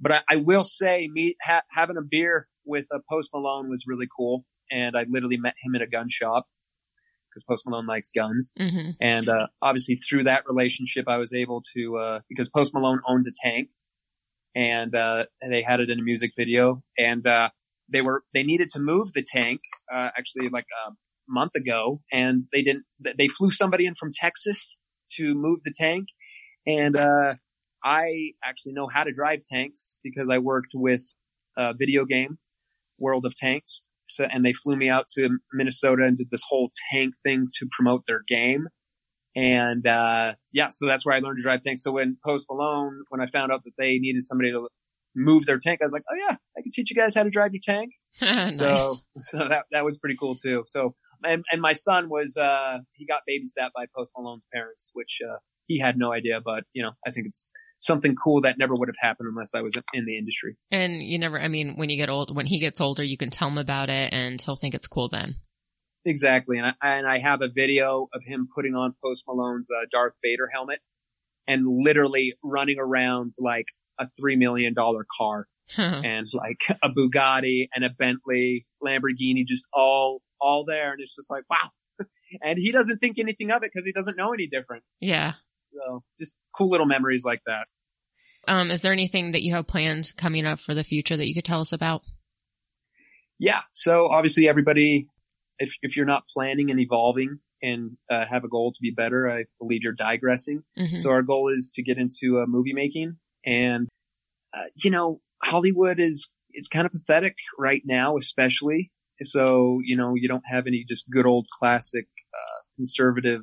[0.00, 3.84] But I, I will say, me ha- having a beer with a Post Malone was
[3.86, 6.46] really cool, and I literally met him at a gun shop
[7.30, 8.90] because Post Malone likes guns, mm-hmm.
[9.00, 13.28] and uh, obviously through that relationship, I was able to uh, because Post Malone owns
[13.28, 13.70] a tank,
[14.54, 17.50] and uh, they had it in a music video, and uh,
[17.92, 19.60] they were they needed to move the tank
[19.92, 20.92] uh, actually like a
[21.30, 22.84] month ago, and they didn't.
[23.00, 24.76] They flew somebody in from Texas
[25.16, 26.06] to move the tank,
[26.66, 27.34] and uh,
[27.82, 31.02] I actually know how to drive tanks because I worked with
[31.56, 32.38] a video game,
[32.98, 33.88] World of Tanks.
[34.08, 37.68] So, and they flew me out to Minnesota and did this whole tank thing to
[37.70, 38.66] promote their game.
[39.36, 41.84] And, uh, yeah, so that's where I learned to drive tanks.
[41.84, 44.66] So when Post Malone, when I found out that they needed somebody to
[45.14, 47.30] move their tank, I was like, oh yeah, I can teach you guys how to
[47.30, 47.92] drive your tank.
[48.20, 48.58] nice.
[48.58, 50.64] So, so that, that was pretty cool too.
[50.66, 55.20] So, and, and my son was, uh, he got babysat by Post Malone's parents, which,
[55.24, 58.74] uh, he had no idea, but you know, I think it's something cool that never
[58.74, 60.56] would have happened unless I was in the industry.
[60.70, 63.30] And you never, I mean, when you get old, when he gets older, you can
[63.30, 65.36] tell him about it and he'll think it's cool then.
[66.04, 66.58] Exactly.
[66.58, 70.14] And I, and I have a video of him putting on Post Malone's uh, Darth
[70.22, 70.80] Vader helmet
[71.46, 73.66] and literally running around like
[73.98, 80.64] a $3 million car and like a Bugatti and a Bentley, Lamborghini, just all, all
[80.64, 80.92] there.
[80.92, 82.06] And it's just like, wow.
[82.42, 84.82] and he doesn't think anything of it because he doesn't know any different.
[85.00, 85.34] yeah.
[85.72, 87.66] So just cool little memories like that.
[88.48, 91.34] Um, is there anything that you have planned coming up for the future that you
[91.34, 92.02] could tell us about?
[93.38, 93.60] Yeah.
[93.72, 95.08] So obviously everybody,
[95.58, 99.30] if, if you're not planning and evolving and uh, have a goal to be better,
[99.30, 100.62] I believe you're digressing.
[100.78, 100.98] Mm-hmm.
[100.98, 103.88] So our goal is to get into uh, movie making and,
[104.54, 108.90] uh, you know, Hollywood is, it's kind of pathetic right now, especially.
[109.22, 113.42] So, you know, you don't have any just good old classic, uh, conservative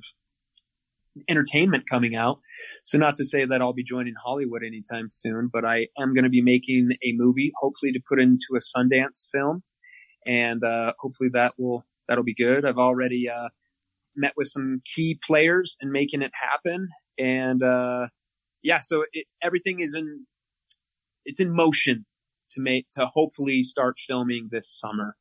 [1.29, 2.39] entertainment coming out.
[2.85, 6.23] So not to say that I'll be joining Hollywood anytime soon, but I am going
[6.23, 9.63] to be making a movie, hopefully to put into a Sundance film.
[10.25, 12.65] And, uh, hopefully that will, that'll be good.
[12.65, 13.49] I've already, uh,
[14.15, 16.89] met with some key players and making it happen.
[17.19, 18.07] And, uh,
[18.63, 20.25] yeah, so it, everything is in,
[21.23, 22.05] it's in motion
[22.51, 25.15] to make, to hopefully start filming this summer.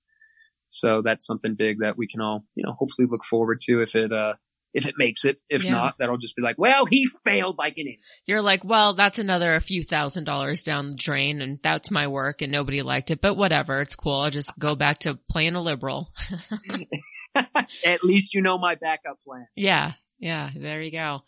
[0.69, 3.95] So that's something big that we can all, you know, hopefully look forward to if
[3.95, 4.35] it, uh,
[4.75, 5.41] if it makes it.
[5.49, 5.73] If Yeah.
[5.73, 8.01] not, that'll just be like, well, he failed like an idiot.
[8.27, 12.09] You're like, well, that's another a few thousand dollars down the drain and that's my
[12.09, 13.81] work and nobody liked it, but whatever.
[13.81, 14.17] It's cool.
[14.21, 16.13] I'll just go back to playing a liberal.
[17.85, 19.47] At least you know my backup plan.
[19.55, 19.93] yeah.
[20.19, 20.51] Yeah.
[20.57, 21.21] There you go.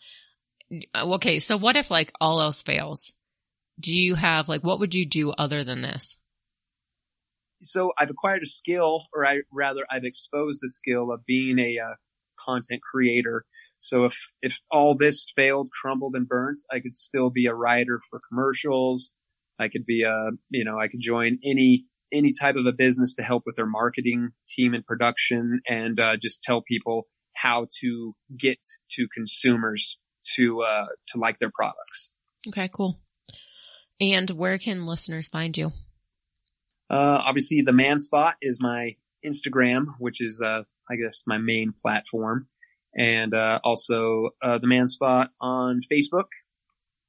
[0.95, 1.39] Okay.
[1.39, 3.13] So what if like all else fails?
[3.79, 6.17] Do you have like, what would you do other than this?
[7.61, 11.77] So I've acquired a skill, or I rather I've exposed the skill of being a
[11.79, 11.93] uh,
[12.43, 13.45] content creator.
[13.79, 17.99] So if if all this failed, crumbled, and burnt, I could still be a writer
[18.09, 19.11] for commercials.
[19.57, 23.15] I could be a you know I could join any any type of a business
[23.15, 28.15] to help with their marketing team and production, and uh, just tell people how to
[28.37, 28.59] get
[28.91, 29.97] to consumers
[30.35, 32.11] to uh, to like their products.
[32.47, 32.69] Okay.
[32.71, 32.99] Cool.
[34.01, 35.73] And where can listeners find you?
[36.89, 41.73] Uh, obviously the man spot is my Instagram, which is, uh, I guess my main
[41.81, 42.47] platform.
[42.97, 46.27] And, uh, also, uh, the man spot on Facebook.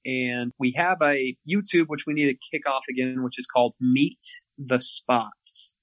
[0.05, 3.75] And we have a YouTube, which we need to kick off again, which is called
[3.81, 4.21] Meet
[4.59, 5.75] the Spots.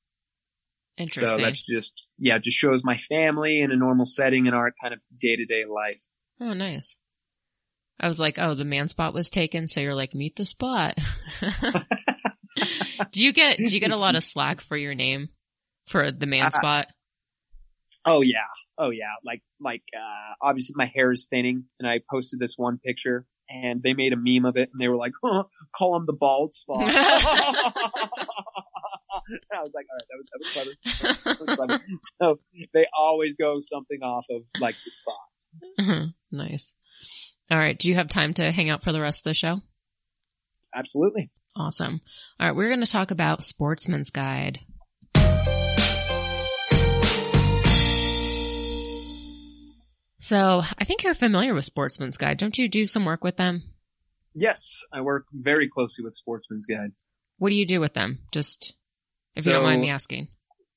[0.98, 1.38] Interesting.
[1.38, 4.94] So that's just, yeah, just shows my family in a normal setting in our kind
[4.94, 6.02] of day to day life.
[6.42, 6.98] oh, nice.
[8.00, 10.98] I was like, oh, the man spot was taken, so you're like, meet the spot.
[13.12, 15.30] do you get do you get a lot of slack for your name
[15.88, 16.88] for the man Uh, spot?
[18.06, 18.46] Oh yeah.
[18.78, 19.06] Oh yeah.
[19.26, 23.82] Like, like, uh, obviously my hair is thinning and I posted this one picture and
[23.84, 25.44] they made a meme of it and they were like, huh,
[25.76, 26.84] call him the bald spot.
[29.54, 30.72] I was like, all right, that was, that was clever.
[31.26, 31.84] That was clever.
[32.22, 32.40] so
[32.74, 35.50] they always go something off of like the spots.
[36.32, 36.76] nice.
[37.52, 37.78] All right.
[37.78, 39.62] Do you have time to hang out for the rest of the show?
[40.76, 41.30] Absolutely.
[41.56, 42.02] Awesome.
[42.40, 42.56] All right.
[42.56, 44.60] We're going to talk about Sportsman's Guide.
[50.20, 52.38] So I think you're familiar with Sportsman's Guide.
[52.38, 53.64] Don't you do some work with them?
[54.34, 54.82] Yes.
[54.92, 56.92] I work very closely with Sportsman's Guide.
[57.38, 58.20] What do you do with them?
[58.32, 58.74] Just
[59.36, 60.28] if you don't mind me asking.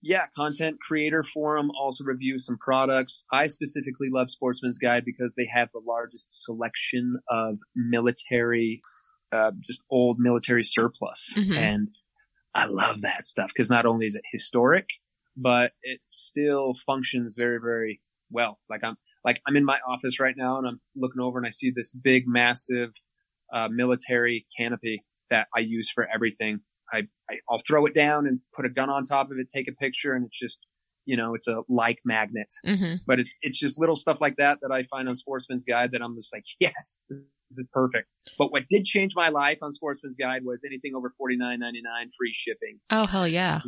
[0.03, 3.25] Yeah, content creator forum also reviews some products.
[3.33, 8.81] I specifically love Sportsman's Guide because they have the largest selection of military,
[9.33, 11.33] uh, just old military surplus.
[11.37, 11.57] Mhm.
[11.59, 11.89] And
[12.55, 14.87] I love that stuff because not only is it historic,
[15.37, 18.59] but it still functions very, very well.
[18.69, 21.51] Like I'm, like I'm in my office right now and I'm looking over and I
[21.51, 22.91] see this big, massive,
[23.53, 26.61] uh, military canopy that I use for everything.
[26.93, 29.69] I, I I'll throw it down and put a gun on top of it, take
[29.69, 30.59] a picture, and it's just
[31.05, 32.53] you know it's a like magnet.
[32.65, 35.93] hmm But it, it's just little stuff like that that I find on Sportsman's Guide
[35.93, 36.95] that I'm just like, yes,
[37.51, 38.09] this is perfect.
[38.39, 41.83] But what did change my life on Sportsman's Guide was anything over forty nine ninety
[41.83, 42.81] nine free shipping.
[42.91, 43.61] Oh, hell yeah.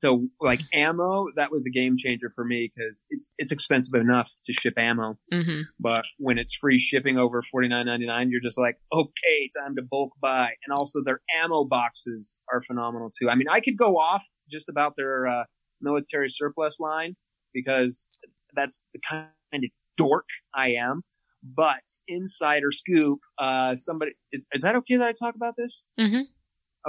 [0.00, 4.32] So like ammo, that was a game changer for me because it's it's expensive enough
[4.46, 8.40] to ship ammo, hmm but when it's free shipping over forty nine ninety nine, you're
[8.40, 10.50] just like, okay, time to bulk buy.
[10.64, 13.28] And also their ammo boxes are phenomenal too.
[13.28, 15.44] I mean, I could go off just about their uh,
[15.80, 17.16] military surplus line
[17.52, 18.06] because
[18.54, 21.02] that's the kind of dork I am.
[21.42, 25.84] But insider scoop, uh, somebody is, is that okay that I talk about this?
[25.98, 26.22] hmm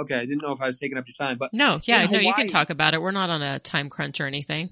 [0.00, 2.10] Okay, I didn't know if I was taking up your time, but No, yeah, In
[2.12, 3.02] no, you can talk about it.
[3.02, 4.70] We're not on a time crunch or anything.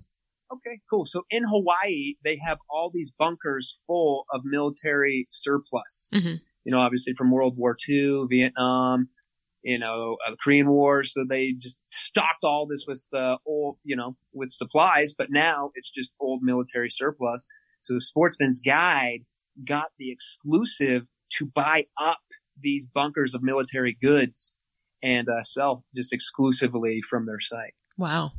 [0.51, 1.05] Okay, cool.
[1.05, 6.09] So in Hawaii, they have all these bunkers full of military surplus.
[6.15, 6.41] Mhm.
[6.65, 9.11] You know, obviously from World War II, Vietnam,
[9.63, 11.05] you know, uh, the Korean War.
[11.05, 15.71] So they just stocked all this with the old, you know, with supplies, but now
[15.75, 17.47] it's just old military surplus.
[17.81, 19.25] So Sportsman's Guide
[19.65, 21.03] got the exclusive
[21.39, 22.19] to buy up
[22.61, 24.57] these bunkers of military goods
[25.03, 27.75] and uh, sell just exclusively from their site.
[27.97, 28.33] Wow.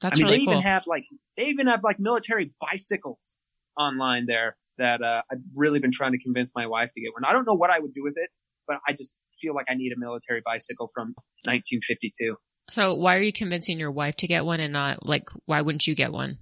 [0.00, 0.54] That's I mean, really they cool.
[0.54, 1.04] even have like
[1.36, 3.38] they even have like military bicycles
[3.78, 7.24] online there that uh, I've really been trying to convince my wife to get one.
[7.24, 8.30] I don't know what I would do with it,
[8.66, 12.36] but I just feel like I need a military bicycle from 1952.
[12.70, 15.86] so why are you convincing your wife to get one and not like why wouldn't
[15.86, 16.38] you get one?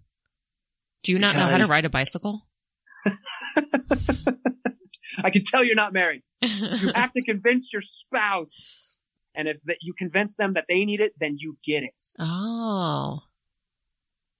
[1.02, 2.46] Do you not know how to ride a bicycle?
[5.24, 6.22] I can tell you're not married.
[6.42, 8.56] You have to convince your spouse,
[9.34, 12.06] and if you convince them that they need it, then you get it.
[12.18, 13.20] oh.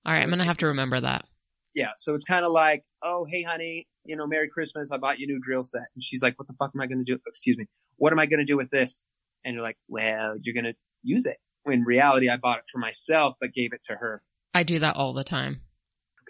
[0.07, 1.27] All right, I'm gonna have to remember that.
[1.75, 4.91] Yeah, so it's kind of like, oh, hey, honey, you know, Merry Christmas.
[4.91, 5.83] I bought you a new drill set.
[5.95, 7.19] And she's like, what the fuck am I going to do?
[7.27, 7.67] Excuse me.
[7.97, 9.01] What am I going to do with this?
[9.45, 11.37] And you're like, well, you're going to use it.
[11.63, 14.23] When in reality, I bought it for myself, but gave it to her.
[14.55, 15.61] I do that all the time.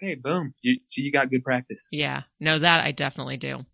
[0.01, 0.53] Okay, boom.
[0.61, 1.87] You see, you got good practice.
[1.91, 2.23] Yeah.
[2.39, 3.65] No, that I definitely do.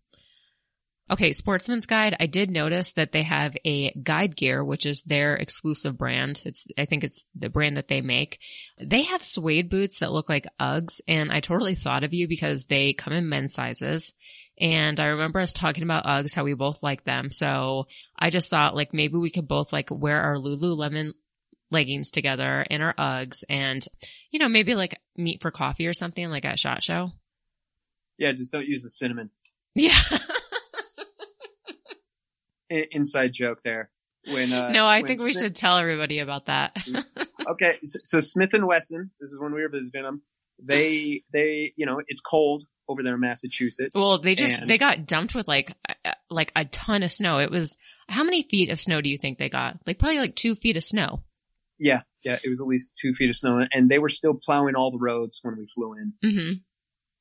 [1.10, 2.14] Okay, Sportsman's Guide.
[2.20, 6.42] I did notice that they have a guide gear, which is their exclusive brand.
[6.44, 8.38] It's, I think it's the brand that they make.
[8.78, 12.66] They have suede boots that look like Uggs and I totally thought of you because
[12.66, 14.12] they come in men's sizes.
[14.60, 17.30] And I remember us talking about Uggs, how we both like them.
[17.30, 17.86] So
[18.18, 21.12] I just thought like maybe we could both like wear our Lululemon
[21.70, 23.84] leggings together and our Uggs and,
[24.30, 27.10] you know, maybe like meet for coffee or something like at SHOT Show.
[28.18, 29.30] Yeah, just don't use the cinnamon.
[29.74, 29.98] Yeah.
[32.70, 33.90] Inside joke there.
[34.26, 36.76] When uh, no, I think we Smith- should tell everybody about that.
[37.48, 39.10] Okay, so, so Smith and Wesson.
[39.18, 40.20] This is when we were visiting them.
[40.62, 43.92] They they you know it's cold over there in Massachusetts.
[43.94, 45.72] well, they just And- they got dumped with like
[46.04, 47.38] uh, like a ton of snow.
[47.38, 47.74] It was
[48.06, 49.78] how many feet of snow do you think they got?
[49.86, 51.22] Like probably like two feet of snow.
[51.78, 54.74] Yeah, yeah, it was at least two feet of snow, and they were still plowing
[54.74, 56.12] all the roads when we flew in.
[56.22, 56.52] hmm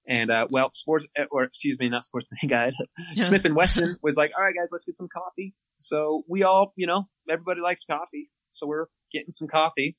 [0.06, 2.74] And uh, well, sports or excuse me, not sportsman guide.
[3.22, 6.74] Smith and Wesson was like, "All right, guys, let's get some coffee." So we all,
[6.76, 9.96] you know, everybody likes coffee, so we're getting some coffee.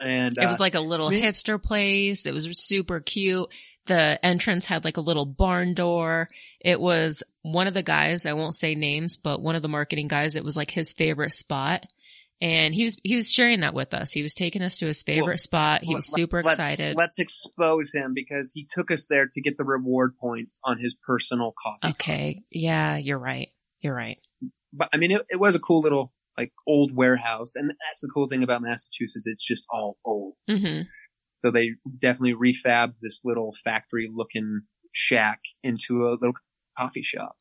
[0.00, 2.26] And It was uh, like a little hipster place.
[2.26, 3.48] It was super cute.
[3.86, 6.30] The entrance had like a little barn door.
[6.60, 10.08] It was one of the guys, I won't say names, but one of the marketing
[10.08, 11.86] guys, it was like his favorite spot.
[12.40, 14.12] And he was he was sharing that with us.
[14.12, 15.84] He was taking us to his favorite Well, spot.
[15.84, 16.96] He was super let's- excited.
[16.96, 20.94] Let's expose him because he took us there to get the reward points on his
[21.06, 21.92] personal coffee.
[21.92, 22.42] Okay.
[22.50, 23.48] Yeah, you're right.
[23.80, 24.18] You're right.
[24.72, 28.08] But I mean, it, it was a cool little like old warehouse, and that's the
[28.12, 29.26] cool thing about Massachusetts.
[29.26, 30.34] It's just all old.
[30.50, 30.80] hmm
[31.42, 34.62] So they definitely refabbed this little factory looking
[34.92, 36.34] shack into a little
[36.76, 37.36] coffee shop.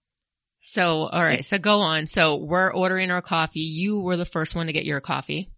[0.66, 1.44] So, all right.
[1.44, 2.08] So go on.
[2.08, 3.60] So we're ordering our coffee.
[3.60, 5.52] You were the first one to get your coffee.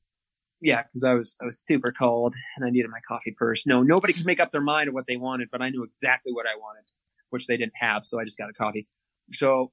[0.61, 3.67] Yeah, because I was I was super cold and I needed my coffee first.
[3.67, 6.33] No, nobody could make up their mind of what they wanted, but I knew exactly
[6.33, 6.85] what I wanted,
[7.29, 8.87] which they didn't have, so I just got a coffee.
[9.31, 9.71] So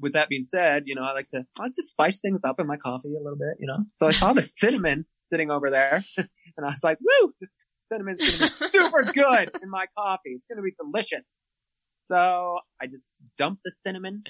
[0.00, 2.58] with that being said, you know, I like to I like to spice things up
[2.58, 3.84] in my coffee a little bit, you know.
[3.90, 7.34] So I saw the cinnamon sitting over there, and I was like, "Woo!
[7.38, 7.50] This
[7.90, 10.30] cinnamon's gonna be super good in my coffee.
[10.30, 11.26] It's gonna be delicious."
[12.10, 13.04] So I just
[13.36, 14.24] dumped the cinnamon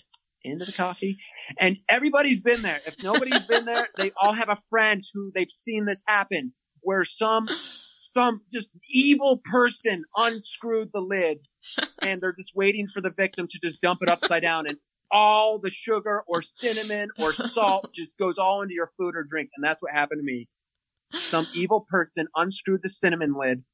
[0.45, 1.19] into the coffee,
[1.59, 2.81] and everybody's been there.
[2.87, 7.05] If nobody's been there, they all have a friend who they've seen this happen, where
[7.05, 7.49] some
[8.15, 11.39] some just evil person unscrewed the lid,
[12.03, 14.79] and they're just waiting for the victim to just dump it upside down, and
[15.13, 19.51] all the sugar or cinnamon or salt just goes all into your food or drink,
[19.57, 20.49] and that's what happened to me.
[21.13, 23.65] Some evil person unscrewed the cinnamon lid,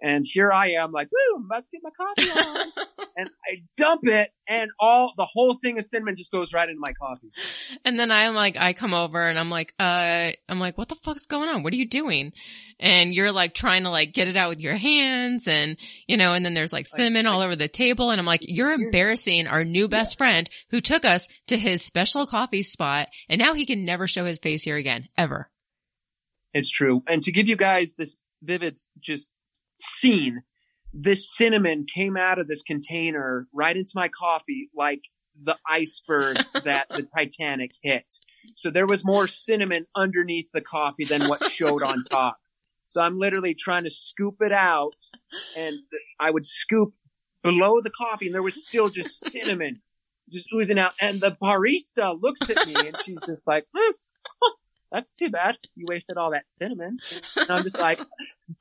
[0.00, 2.86] and here I am, like, woo, I'm about to get my coffee on
[3.16, 6.80] and I dump it, and all the whole thing of cinnamon just goes right into
[6.80, 7.30] my coffee.
[7.84, 10.96] And then I'm like, I come over and I'm like, uh, I'm like, what the
[10.96, 11.62] fuck's going on?
[11.62, 12.32] What are you doing?
[12.78, 16.34] And you're like trying to like get it out with your hands and, you know,
[16.34, 18.10] and then there's like cinnamon all over the table.
[18.10, 22.26] And I'm like, you're embarrassing our new best friend who took us to his special
[22.26, 23.08] coffee spot.
[23.30, 25.48] And now he can never show his face here again, ever.
[26.52, 27.02] It's true.
[27.06, 29.30] And to give you guys this vivid just
[29.80, 30.42] scene,
[30.92, 35.02] this cinnamon came out of this container right into my coffee like
[35.42, 38.06] the iceberg that the Titanic hit.
[38.54, 42.38] So there was more cinnamon underneath the coffee than what showed on top.
[42.86, 44.94] So I'm literally trying to scoop it out
[45.56, 45.76] and
[46.20, 46.94] I would scoop
[47.42, 49.80] below the coffee and there was still just cinnamon
[50.30, 50.92] just oozing out.
[51.00, 53.92] And the barista looks at me and she's just like, hmm,
[54.90, 55.56] that's too bad.
[55.74, 56.98] You wasted all that cinnamon.
[57.36, 58.00] And I'm just like,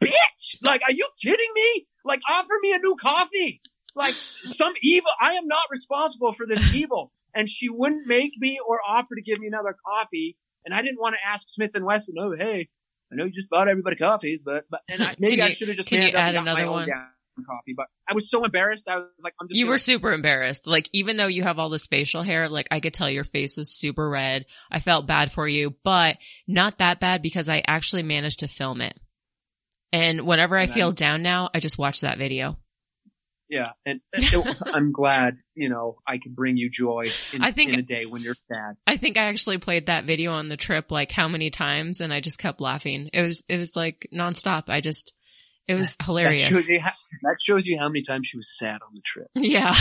[0.02, 0.58] bitch!
[0.62, 1.88] Like, are you kidding me?
[2.04, 3.62] Like, offer me a new coffee.
[3.96, 4.16] Like,
[4.46, 7.12] some evil, I am not responsible for this evil.
[7.34, 10.38] And she wouldn't make me or offer to give me another coffee.
[10.66, 12.70] And I didn't want to ask Smith and Wesson, oh, hey,
[13.12, 15.78] I know you just bought everybody coffees, but, but, and I, maybe I should have
[15.78, 16.90] just can you add and got my another one?
[17.44, 18.88] coffee, but I was so embarrassed.
[18.88, 20.68] I was like, I'm just You were super embarrassed.
[20.68, 23.58] Like, even though you have all this facial hair, like, I could tell your face
[23.58, 24.46] was super red.
[24.72, 26.18] I felt bad for you, but
[26.48, 28.98] not that bad because I actually managed to film it.
[29.92, 32.58] And whenever I feel I'm- down now, I just watch that video.
[33.50, 33.72] yeah.
[33.86, 37.80] And it, I'm glad, you know, I could bring you joy in, I think- in
[37.80, 38.76] a day when you're sad.
[38.88, 42.12] I think I actually played that video on the trip like how many times and
[42.14, 43.10] I just kept laughing.
[43.14, 44.64] It was, it was like nonstop.
[44.68, 45.14] I just,
[45.68, 46.44] it was That hilarious.
[46.48, 46.92] shows, you how,
[47.24, 49.28] that shows you how many times she was sad on the trip.
[49.36, 49.74] Yeah.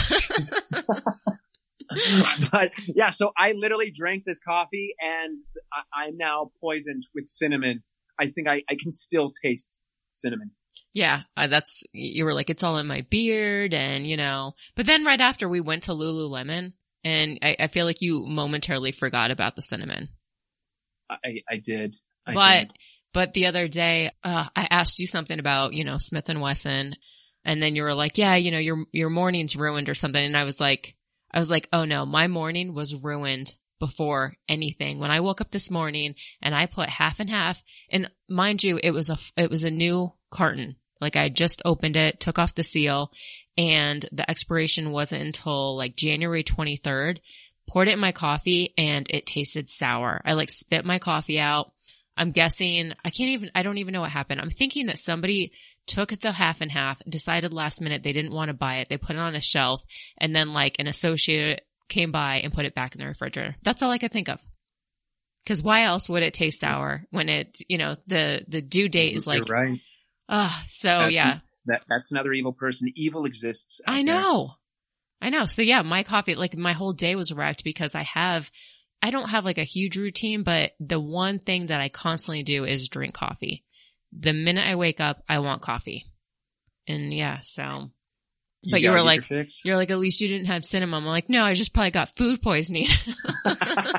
[2.53, 5.39] but yeah, so I literally drank this coffee and
[5.73, 7.83] I, I'm now poisoned with cinnamon.
[8.19, 9.85] I think I, I can still taste
[10.15, 10.53] cinnamon.
[10.93, 14.87] Yeah, uh, that's, you were like, it's all in my beard and, you know, but
[14.87, 19.31] then right after we went to Lululemon and I, I feel like you momentarily forgot
[19.31, 20.09] about the cinnamon.
[21.11, 21.97] I, I did.
[22.27, 22.73] I but, did.
[23.13, 26.95] but the other day, uh, I asked you something about, you know, Smith and Wesson
[27.45, 30.25] and then you were like, yeah, you know, your, your morning's ruined or something.
[30.25, 30.95] And I was like,
[31.33, 34.99] I was like, oh no, my morning was ruined before anything.
[34.99, 38.79] When I woke up this morning and I put half and half and mind you,
[38.83, 40.77] it was a, it was a new carton.
[41.01, 43.13] Like I just opened it, took off the seal
[43.57, 47.19] and the expiration wasn't until like January 23rd.
[47.69, 50.21] Poured it in my coffee and it tasted sour.
[50.25, 51.73] I like spit my coffee out.
[52.17, 54.41] I'm guessing, I can't even, I don't even know what happened.
[54.41, 55.53] I'm thinking that somebody
[55.87, 58.89] took the half and half, decided last minute they didn't want to buy it.
[58.89, 59.83] They put it on a shelf
[60.19, 63.55] and then like an associate came by and put it back in the refrigerator.
[63.63, 64.41] That's all I could think of.
[65.47, 69.15] Cause why else would it taste sour when it, you know, the, the due date
[69.15, 69.79] is You're like, right.
[70.29, 72.91] ah, so That's- yeah, That that's another evil person.
[72.97, 73.81] Evil exists.
[73.87, 74.05] I there.
[74.15, 74.53] know.
[75.21, 75.45] I know.
[75.45, 78.51] So yeah, my coffee, like my whole day was wrecked because I have,
[79.03, 82.65] I don't have like a huge routine, but the one thing that I constantly do
[82.65, 83.65] is drink coffee.
[84.19, 86.07] The minute I wake up, I want coffee.
[86.89, 87.91] And yeah, so
[88.71, 89.29] But you were like-
[89.65, 90.95] you're like, at least you didn't have cinnamon.
[91.03, 92.89] I'm like, no, I just probably got food poisoning.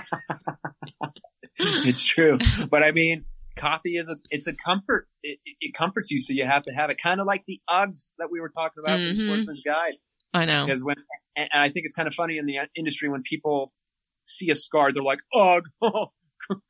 [1.58, 2.38] it's true,
[2.70, 3.26] but I mean,
[3.58, 5.08] coffee is a it's a comfort.
[5.24, 6.98] It, it, comforts you, so you have to have it.
[7.02, 9.26] Kind of like the Uggs that we were talking about in Mhm.
[9.28, 9.94] Sportsman's Guide.
[10.34, 10.66] I know.
[10.66, 10.98] Because when
[11.38, 13.72] and I think it's kind of funny in the industry when people
[14.26, 15.64] see a scar, they're like, "Ugh,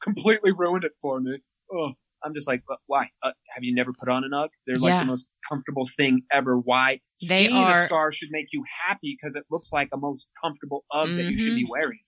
[0.04, 1.40] completely ruined it for me.
[1.72, 1.94] Oh,
[2.26, 3.10] I'm just like, why?
[3.24, 4.50] Uh, have you never put on an UGG?
[4.66, 5.00] They're like Yeah.
[5.02, 6.58] the most comfortable thing ever.
[6.58, 7.00] Why?
[7.22, 10.28] They Seeing are- a scar should make you happy because it looks like a most
[10.44, 12.00] comfortable UGG that you should be wearing.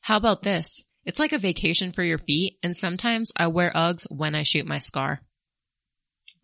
[0.00, 0.84] How about this?
[1.04, 4.66] It's like a vacation for your feet, and sometimes I wear Uggs when I shoot
[4.66, 5.20] my scar.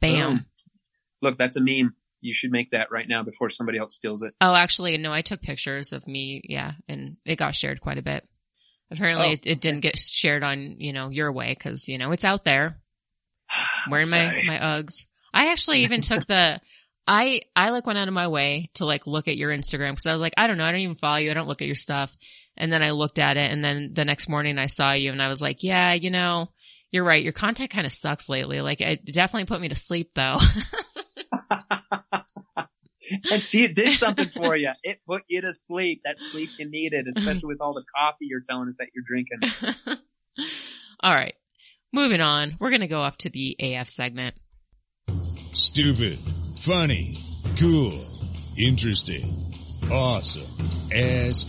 [0.00, 0.36] Bam.
[0.36, 0.46] Boom.
[1.20, 1.94] Look, that's a meme.
[2.20, 4.34] You should make that right now before somebody else steals it.
[4.40, 8.02] Oh, actually, no, I took pictures of me, yeah, and it got shared quite a
[8.02, 8.26] bit.
[8.90, 12.12] Apparently, Oh, it, it didn't get shared on, you know, your way because, you know,
[12.12, 12.78] it's out there.
[13.90, 15.06] Wearing my, my Uggs.
[15.32, 16.60] I actually even took the,
[17.06, 20.06] I, I like went out of my way to like look at your Instagram because
[20.06, 21.30] I was like, I don't know, I don't even follow you.
[21.30, 22.16] I don't look at your stuff.
[22.56, 25.22] And then I looked at it and then the next morning I saw you and
[25.22, 26.48] I was like, yeah, you know,
[26.90, 27.22] you're right.
[27.22, 28.60] Your content kind of sucks lately.
[28.60, 30.38] Like it definitely put me to sleep though.
[33.30, 34.70] and see, it did something for you.
[34.82, 36.02] It put you to sleep.
[36.04, 39.40] That sleep you needed, especially with all the coffee you're telling us that you're drinking.
[41.00, 41.34] All right.
[41.92, 42.56] Moving on.
[42.58, 44.34] We're going to go off to the AF segment.
[45.52, 46.18] Stupid,
[46.58, 47.18] funny,
[47.58, 48.04] cool,
[48.56, 49.52] interesting,
[49.90, 50.48] awesome,
[50.90, 51.46] as.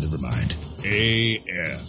[0.00, 0.56] Never mind.
[0.86, 1.88] AF.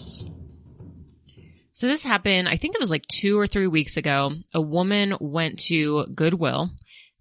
[1.72, 4.32] So this happened, I think it was like two or three weeks ago.
[4.54, 6.70] A woman went to Goodwill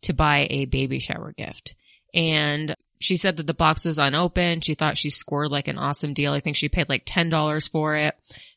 [0.03, 1.75] to buy a baby shower gift.
[2.15, 4.65] And she said that the box was unopened.
[4.65, 6.33] She thought she scored like an awesome deal.
[6.33, 8.15] I think she paid like $10 for it,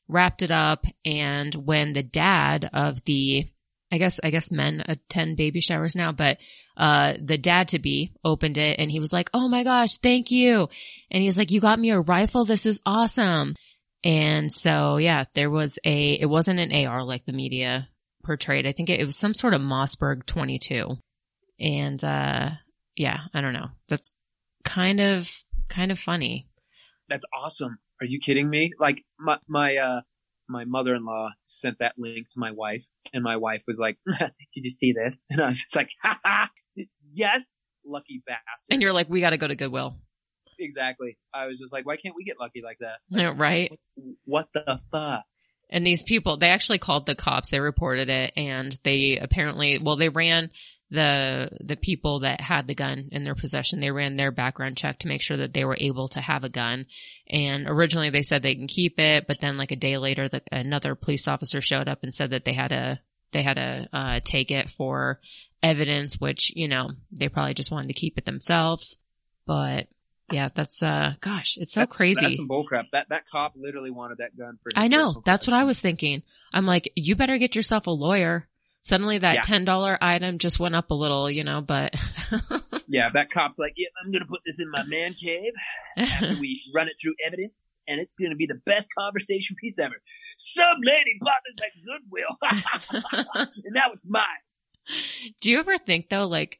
[0.07, 0.85] wrapped it up.
[1.05, 3.47] And when the dad of the,
[3.91, 6.37] I guess, I guess men attend baby showers now, but,
[6.75, 10.31] uh, the dad to be opened it and he was like, Oh my gosh, thank
[10.31, 10.69] you.
[11.09, 12.45] And he's like, you got me a rifle.
[12.45, 13.55] This is awesome.
[14.03, 17.89] And so, yeah, there was a, it wasn't an AR like the media
[18.23, 18.67] portrayed.
[18.67, 20.97] I think it, it was some sort of Mossberg 22.
[21.59, 22.51] And, uh,
[22.95, 23.69] yeah, I don't know.
[23.89, 24.11] That's
[24.63, 25.29] kind of,
[25.67, 26.47] kind of funny.
[27.09, 27.79] That's awesome.
[28.01, 28.71] Are you kidding me?
[28.79, 30.01] Like my my uh
[30.49, 34.69] my mother-in-law sent that link to my wife, and my wife was like, "Did you
[34.69, 36.49] see this?" And I was just like, ha, ha,
[37.13, 39.97] "Yes, lucky bastard." And you're like, we got to go to Goodwill.
[40.59, 41.17] exactly.
[41.33, 43.71] I was just like, "Why can't we get lucky like that?" Yeah, right?
[44.25, 45.23] What the fuck?
[45.69, 47.49] And these people, they actually called the cops.
[47.49, 50.49] They reported it and they apparently, well, they ran
[50.89, 53.79] the, the people that had the gun in their possession.
[53.79, 56.49] They ran their background check to make sure that they were able to have a
[56.49, 56.85] gun.
[57.29, 60.41] And originally they said they can keep it, but then like a day later, the,
[60.51, 62.99] another police officer showed up and said that they had to,
[63.33, 65.19] they had to, uh, take it for
[65.61, 68.97] evidence, which, you know, they probably just wanted to keep it themselves.
[69.45, 69.87] But
[70.31, 72.21] yeah, that's, uh, gosh, it's so That's- crazy.
[72.21, 72.91] That's some bullcrap.
[72.91, 74.71] That that cop literally wanted that gun for.
[74.75, 75.21] I know.
[75.25, 76.23] That's what I was thinking.
[76.53, 78.47] I'm like, you better get yourself a lawyer.
[78.87, 79.41] Suddenly that Yeah.
[79.41, 81.93] $10 item just went up a little, you know, but
[82.87, 85.51] Yeah, that cop's like, "Yeah, I'm gonna put this in my man cave
[85.97, 89.95] after we run it through evidence, and it's gonna be the best conversation piece ever."
[90.37, 94.23] Some lady bought this at Goodwill, and now it's mine.
[95.41, 96.57] do you ever think though, like,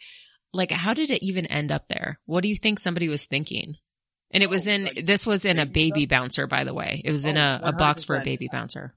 [0.51, 2.19] like how did it even end up there?
[2.25, 3.75] What do you think somebody was thinking?
[4.31, 7.01] And it was Oh, in, this was in a baby baby bouncer, by the way.
[7.05, 8.93] It was in Oh, a, a box for a baby bouncer.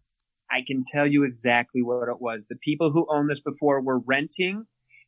[0.51, 2.47] I can tell you exactly what it was.
[2.47, 4.65] The people who owned this before were renting.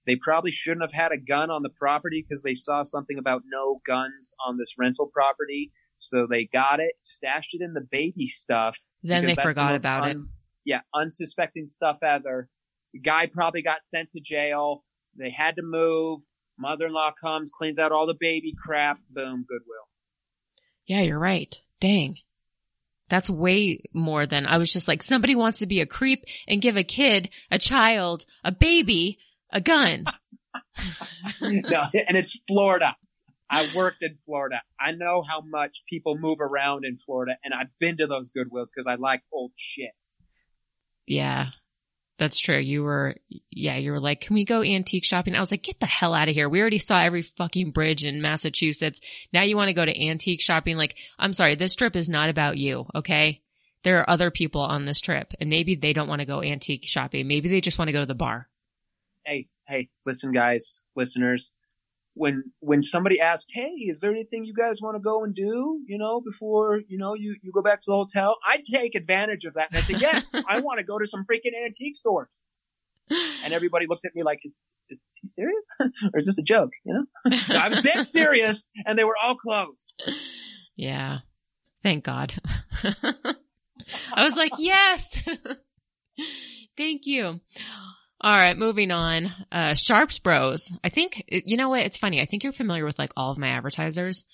[0.07, 3.43] They probably shouldn't have had a gun on the property because they saw something about
[3.47, 5.73] no guns on this rental property.
[5.99, 8.77] So they got it, stashed it in the baby stuff.
[9.03, 10.17] Then they the forgot most about it.
[10.65, 12.49] Yeah, unsuspecting stuff ever.
[12.93, 14.85] The guy probably got sent to jail.
[15.17, 16.21] They had to move.
[16.59, 18.99] Mother-in-law comes, cleans out all the baby crap.
[19.11, 19.89] Boom, Goodwill.
[20.87, 21.59] Yeah, you're right.
[21.81, 22.17] Dang.
[23.13, 26.63] That's way more than I was just like, somebody wants to be a creep and
[26.63, 29.19] give a kid, a child, a baby,
[29.51, 30.07] a gun.
[31.43, 32.97] no, and it's Florida.
[33.51, 34.63] I worked in Florida.
[34.81, 38.69] I know how much people move around in Florida, and I've been to those Goodwills
[38.75, 39.93] because I like old shit.
[41.07, 41.49] Yeah,
[42.23, 42.59] that's true.
[42.59, 43.17] You were,
[43.51, 45.35] yeah, you were like, can we go antique shopping?
[45.35, 46.49] I was like, get the hell out of here.
[46.49, 49.01] We already saw every fucking bridge in Massachusetts.
[49.33, 50.77] Now you want to go to antique shopping?
[50.77, 53.43] Like, I'm sorry, this trip is not about you, okay?
[53.83, 56.85] There are other people on this trip and maybe they don't want to go antique
[56.87, 57.27] shopping.
[57.27, 58.49] Maybe they just want to go to the bar.
[59.27, 61.51] Hey, hey, listen, guys, listeners.
[62.15, 65.81] When when somebody asked, "Hey, is there anything you guys want to go and do?"
[65.87, 69.45] You know, before you know you you go back to the hotel, I take advantage
[69.45, 72.43] of that and I say, "Yes, I want to go to some freaking antique stores."
[73.45, 74.57] And everybody looked at me like, "Is
[74.91, 77.05] is he serious, or is this a joke?" You know,
[77.49, 79.93] No, I was dead serious, and they were all closed.
[80.77, 81.19] Yeah.
[81.83, 82.33] Thank God.
[84.15, 85.09] I was like, yes.
[86.77, 87.41] Thank you.
[88.23, 89.33] All right, moving on.
[89.51, 90.71] Uh, Sharps Bros.
[90.85, 91.83] I think, you know what?
[91.83, 92.21] It's funny.
[92.21, 94.25] I think you're familiar with like all of my advertisers.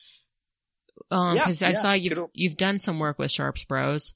[1.11, 4.13] Um, Yeah, cause I yeah, saw you've, you've done some work with Sharps Bros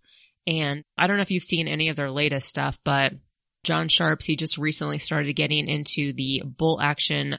[0.46, 3.12] and I don't know if you've seen any of their latest stuff, but
[3.64, 7.38] John Sharps, he just recently started getting into the bolt action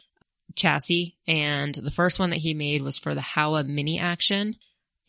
[0.55, 4.55] chassis and the first one that he made was for the Howa mini action.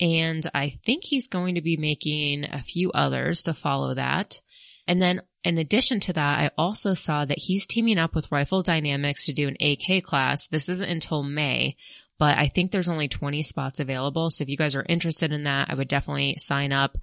[0.01, 4.41] And I think he's going to be making a few others to follow that.
[4.87, 8.63] And then in addition to that, I also saw that he's teaming up with Rifle
[8.63, 10.47] Dynamics to do an AK class.
[10.49, 11.77] This isn't until May,
[12.19, 14.31] but I think there's only 20 spots available.
[14.31, 16.97] So if you guys are interested in that, I would definitely sign up.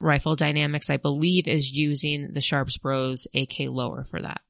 [0.00, 4.40] Rifle Dynamics, I believe, is using the Sharps Bros AK lower for that.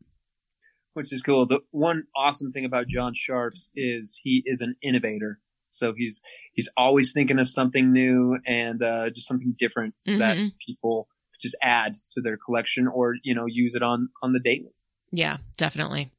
[0.94, 1.46] which is cool.
[1.46, 5.38] The one awesome thing about John Sharps is he is an innovator.
[5.68, 6.20] So he's
[6.54, 10.50] he's always thinking of something new and uh, just something different that Mhm.
[10.66, 11.06] people
[11.40, 14.72] just add to their collection or you know use it on on the daily.
[15.12, 16.10] Yeah, definitely.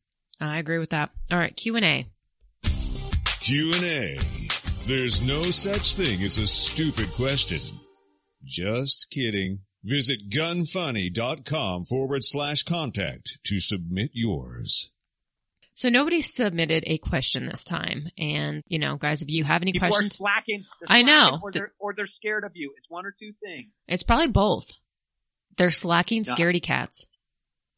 [0.41, 1.11] I agree with that.
[1.31, 2.07] All right, Q&A.
[3.41, 4.17] Q&A.
[4.87, 7.59] There's no such thing as a stupid question.
[8.43, 9.59] Just kidding.
[9.83, 14.91] Visit gunfunny.com forward slash contact to submit yours.
[15.73, 18.07] So nobody submitted a question this time.
[18.17, 20.65] And, you know, guys, if you have any People are questions, slacking.
[20.81, 21.29] They're I know.
[21.29, 22.73] slacking or they're, or they're scared of you.
[22.77, 23.71] It's one or two things.
[23.87, 24.69] it's probably both.
[25.59, 26.33] They're slacking No.
[26.33, 27.05] scaredy cats.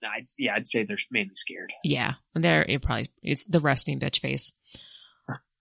[0.02, 1.74] No, I'd, yeah, I'd say they're mainly scared.
[1.84, 4.52] Yeah, they're it probably it's the resting bitch face.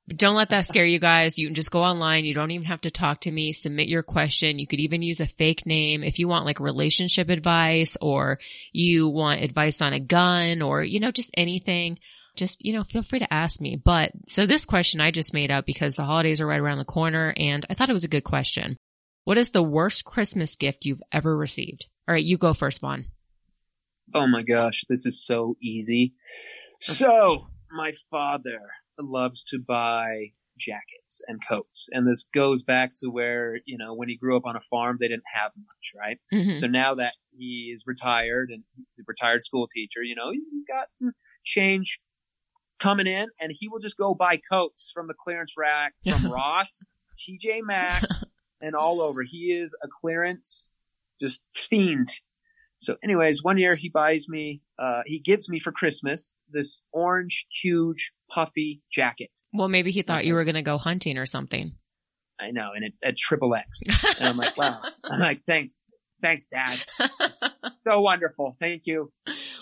[0.07, 1.39] But don't let that scare you guys.
[1.39, 2.25] You can just go online.
[2.25, 3.53] You don't even have to talk to me.
[3.53, 4.59] Submit your question.
[4.59, 8.39] You could even use a fake name if you want like relationship advice or
[8.73, 11.99] you want advice on a gun or, you know, just anything.
[12.35, 13.77] Just, you know, feel free to ask me.
[13.77, 16.85] But so this question I just made up because the holidays are right around the
[16.85, 18.77] corner and I thought it was a good question.
[19.25, 21.87] What is the worst Christmas gift you've ever received?
[22.11, 23.07] All right, you go first, Vaughn.
[24.13, 26.13] Oh my gosh, this is so easy.
[26.81, 28.63] So, my father
[28.99, 31.89] loves to buy jackets and coats.
[31.93, 34.97] And this goes back to where, you know, when he grew up on a farm,
[34.99, 36.19] they didn't have much, right?
[36.33, 36.59] Mhm.
[36.59, 38.65] So now that he is retired and
[39.07, 41.13] retired school teacher, you know, he's got some
[41.45, 42.01] change
[42.81, 46.89] coming in and he will just go buy coats from the clearance rack from Ross,
[47.17, 48.25] TJ Maxx,
[48.61, 49.23] and all over.
[49.23, 50.71] He is a clearance
[51.21, 52.09] just fiend.
[52.79, 57.47] So anyways, one year he buys me, uh, he gives me for Christmas this orange,
[57.63, 59.31] huge, puffy jacket.
[59.53, 61.73] Well, maybe he thought you were going to go hunting or something.
[62.41, 63.81] I know, and it's at triple X.
[64.19, 64.81] And I'm like, wow.
[65.05, 65.85] I'm like, thanks.
[66.23, 66.83] Thanks, dad.
[67.87, 68.53] So wonderful.
[68.61, 69.11] Thank you.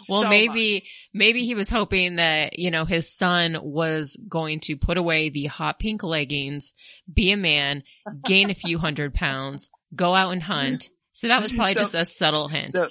[0.09, 0.84] well, so maybe,
[1.14, 5.46] maybe he was hoping that, you know, his son was going to put away the
[5.46, 6.74] hot pink leggings,
[7.12, 7.84] be a man,
[8.24, 10.90] gain a few hundred pounds, go out and hunt.
[11.19, 12.77] So that was probably So- just a subtle hint.
[12.77, 12.91] So,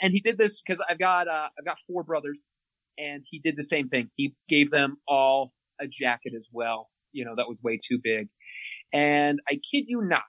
[0.00, 2.48] and he did this because I've got uh, I've got four brothers,
[2.96, 4.10] and he did the same thing.
[4.16, 6.88] He gave them all a jacket as well.
[7.12, 8.28] You know that was way too big,
[8.90, 10.22] and I kid you not,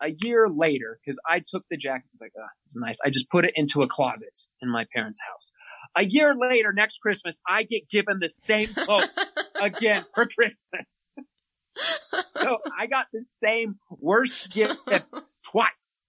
[0.00, 2.96] a year later, because I took the jacket, I was like, oh, it's nice.
[3.04, 5.50] I just put it into a closet in my parents' house.
[5.94, 9.08] A year later, next Christmas, I get given the same coat
[9.60, 11.06] again for Christmas.
[12.32, 14.78] so I got the same worst gift
[15.50, 15.99] twice.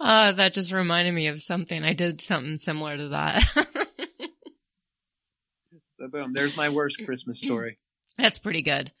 [0.00, 1.84] Uh, that just reminded me of something.
[1.84, 3.42] I did something similar to that.
[5.98, 7.78] So boom, there's my worst Christmas story.
[8.18, 8.92] That's pretty good.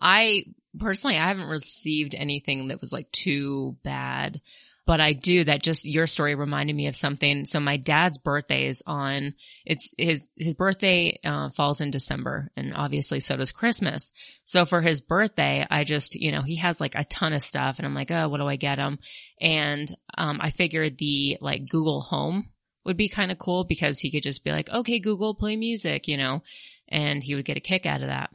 [0.00, 0.44] I
[0.78, 4.40] personally, I haven't received anything that was like too bad,
[4.86, 7.44] but I do that just your story reminded me of something.
[7.44, 9.34] So my dad's birthday is on,
[9.64, 14.12] it's his, his birthday, uh, falls in December and obviously so does Christmas.
[14.44, 17.78] So for his birthday, I just, you know, he has like a ton of stuff
[17.78, 19.00] and I'm like, oh, what do I get him?
[19.40, 22.48] And, um, I figured the like Google Home
[22.84, 26.06] would be kind of cool because he could just be like, okay, Google, play music,
[26.06, 26.44] you know,
[26.88, 28.30] and he would get a kick out of that.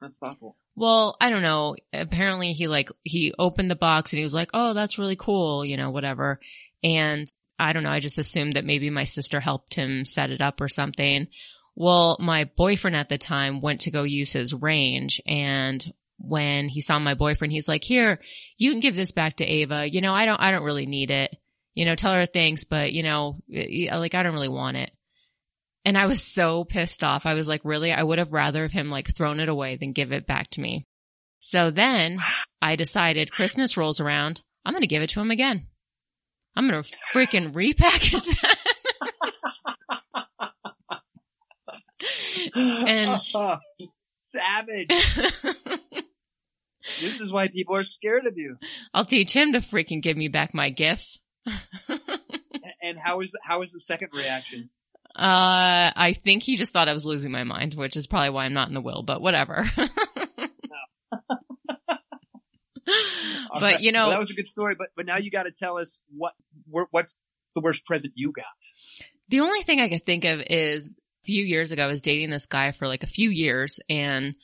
[0.00, 0.56] That's thoughtful.
[0.76, 1.76] Well, I don't know.
[1.92, 5.64] Apparently he like, he opened the box and he was like, oh, that's really cool,
[5.64, 6.40] you know, whatever.
[6.82, 7.90] And I don't know.
[7.90, 11.28] I just assumed that maybe my sister helped him set it up or something.
[11.76, 15.84] Well, my boyfriend at the time went to go use his range and
[16.22, 18.20] when he saw my boyfriend, he's like, here,
[18.58, 19.90] you can give this back to Ava.
[19.90, 21.34] You know, I don't, I don't really need it.
[21.74, 24.90] You know, tell her thanks, but you know, like I don't really want it.
[25.84, 27.26] And I was so pissed off.
[27.26, 27.92] I was like, really?
[27.92, 30.60] I would have rather have him like thrown it away than give it back to
[30.60, 30.86] me.
[31.40, 32.18] So then
[32.60, 34.42] I decided Christmas rolls around.
[34.64, 35.66] I'm going to give it to him again.
[36.54, 38.58] I'm going to freaking repackage that.
[42.54, 43.20] And-
[44.30, 44.90] savage.
[47.00, 48.56] This is why people are scared of you.
[48.92, 51.18] I'll teach him to freaking give me back my gifts.
[52.82, 54.70] And how is how is the second reaction?
[55.14, 58.44] Uh, I think he just thought I was losing my mind, which is probably why
[58.44, 59.64] I'm not in the will, but whatever.
[63.58, 64.74] But you know, well, that was a good story.
[64.76, 66.32] But but now you got to tell us what
[66.66, 67.16] what's
[67.54, 68.44] the worst present you got.
[69.28, 72.30] The only thing I could think of is a few years ago, I was dating
[72.30, 74.34] this guy for like a few years and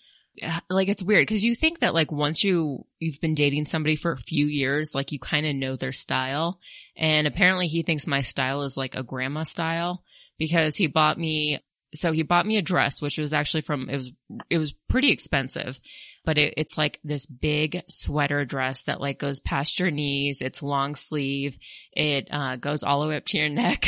[0.68, 4.12] like it's weird because you think that like once you you've been dating somebody for
[4.12, 6.60] a few years like you kind of know their style
[6.94, 10.02] and apparently he thinks my style is like a grandma style
[10.38, 11.60] because he bought me
[11.94, 14.12] so he bought me a dress which was actually from it was
[14.50, 15.78] it was pretty expensive
[16.24, 20.62] but it, it's like this big sweater dress that like goes past your knees it's
[20.62, 21.56] long sleeve
[21.92, 23.86] it uh, goes all the way up to your neck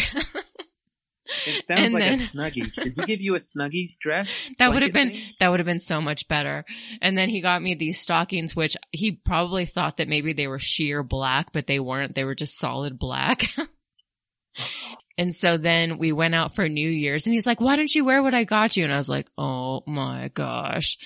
[1.47, 2.75] It sounds and like then, a snuggie.
[2.75, 4.31] Did he give you a snuggie dress?
[4.59, 5.21] That would have been thing?
[5.41, 6.65] that would have been so much better.
[7.03, 10.59] And then he got me these stockings, which he probably thought that maybe they were
[10.59, 12.15] sheer black, but they weren't.
[12.15, 13.45] They were just solid black.
[15.19, 18.07] and so then we went out for New Year's, and he's like, "Why don't you
[18.07, 20.97] wear what I got you?" And I was like, "Oh my gosh."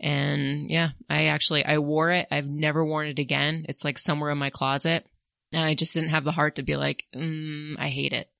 [0.00, 2.26] And yeah, I actually, I wore it.
[2.30, 3.66] I've never worn it again.
[3.68, 5.06] It's like somewhere in my closet.
[5.52, 8.30] And I just didn't have the heart to be like, mm, I hate it.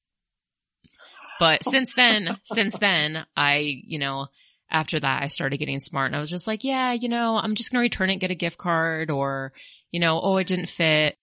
[1.38, 4.28] But since then, since then, I, you know,
[4.70, 7.56] after that, I started getting smart and I was just like, yeah, you know, I'm
[7.56, 9.52] just going to return it, get a gift card or,
[9.90, 11.18] you know, oh, it didn't fit.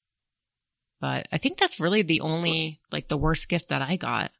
[1.00, 4.32] But I think that's really the only, like the worst gift that I got.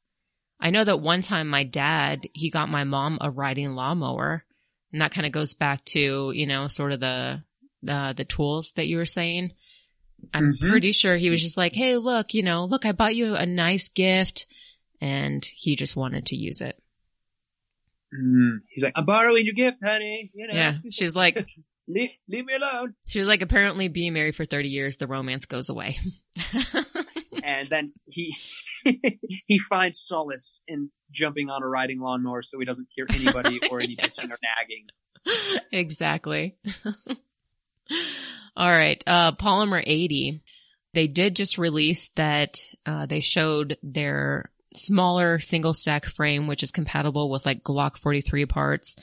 [0.60, 4.44] I know that one time my dad, he got my mom a riding lawnmower
[4.92, 7.44] and that kind of goes back to, you know, sort of the,
[7.84, 9.54] the, the tools that you were saying.
[10.34, 10.70] I'm mm-hmm.
[10.70, 13.46] pretty sure he was just like, Hey, look, you know, look, I bought you a
[13.46, 14.48] nice gift
[15.00, 16.82] and he just wanted to use it.
[18.14, 20.32] Mm, he's like, I'm borrowing your gift, honey.
[20.34, 20.54] You know.
[20.54, 20.78] Yeah.
[20.90, 21.46] She's like,
[21.88, 22.96] leave, leave me alone.
[23.08, 25.98] She was like, apparently being married for 30 years, the romance goes away.
[27.44, 28.36] and then he,
[29.48, 33.80] he finds solace in jumping on a riding lawnmower so he doesn't hear anybody or
[33.80, 35.64] any bitching or nagging.
[35.72, 36.58] Exactly.
[38.56, 39.02] All right.
[39.06, 40.42] Uh, Polymer 80.
[40.94, 46.72] They did just release that, uh, they showed their smaller single stack frame, which is
[46.72, 48.96] compatible with like Glock 43 parts.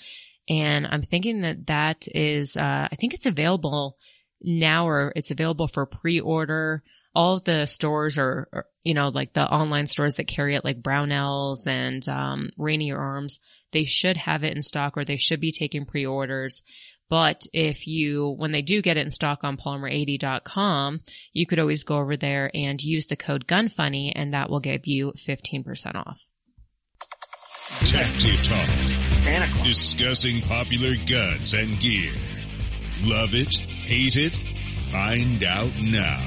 [0.49, 3.97] And I'm thinking that that is, uh, I think it's available
[4.43, 6.83] now or it's available for pre-order.
[7.15, 10.65] All of the stores are, are, you know, like the online stores that carry it
[10.65, 13.39] like Brownells and, um, Rainier Arms,
[13.73, 16.63] they should have it in stock or they should be taking pre-orders.
[17.09, 21.01] But if you, when they do get it in stock on polymer80.com,
[21.33, 24.87] you could always go over there and use the code GUNFUNNY and that will give
[24.87, 26.19] you 15% off.
[28.43, 29.14] Talk.
[29.65, 32.13] Discussing popular guns and gear.
[33.05, 33.57] Love it?
[33.57, 34.37] Hate it?
[34.93, 36.21] Find out now.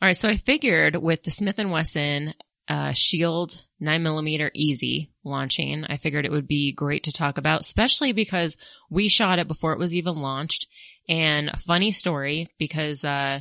[0.00, 2.32] All right, so I figured with the Smith & Wesson
[2.68, 5.84] uh, Shield 9mm Easy launching.
[5.84, 8.56] I figured it would be great to talk about, especially because
[8.88, 10.68] we shot it before it was even launched.
[11.08, 13.40] And funny story because, uh,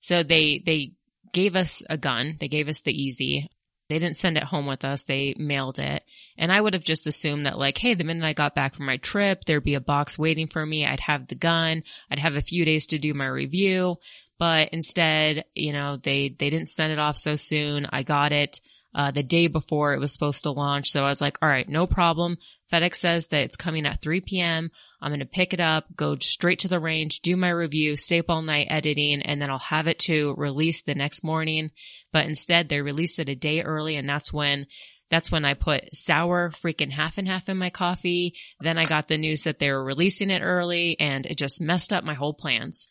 [0.00, 0.92] so they, they
[1.32, 2.38] gave us a gun.
[2.40, 3.50] They gave us the Easy.
[3.90, 5.02] They didn't send it home with us.
[5.02, 6.04] They mailed it.
[6.38, 8.86] And I would have just assumed that like, hey, the minute I got back from
[8.86, 10.86] my trip, there'd be a box waiting for me.
[10.86, 11.82] I'd have the gun.
[12.10, 13.96] I'd have a few days to do my review.
[14.38, 17.86] But instead, you know, they, they didn't send it off so soon.
[17.90, 18.60] I got it
[18.94, 20.90] uh, the day before it was supposed to launch.
[20.90, 22.38] So I was like, all right, no problem.
[22.72, 24.70] FedEx says that it's coming at 3 p.m.
[25.00, 28.20] I'm going to pick it up, go straight to the range, do my review, stay
[28.20, 31.70] up all night editing, and then I'll have it to release the next morning.
[32.12, 34.66] But instead they released it a day early and that's when
[35.10, 38.34] that's when I put sour freaking half and half in my coffee.
[38.60, 41.92] Then I got the news that they were releasing it early and it just messed
[41.92, 42.86] up my whole plans.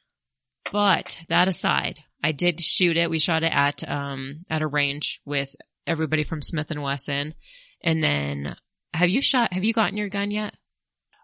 [0.72, 3.10] But that aside, I did shoot it.
[3.10, 5.56] We shot it at, um, at a range with
[5.88, 7.36] everybody from Smith and Wesson.
[7.82, 8.58] And then
[8.94, 10.56] have you shot, have you gotten your gun yet?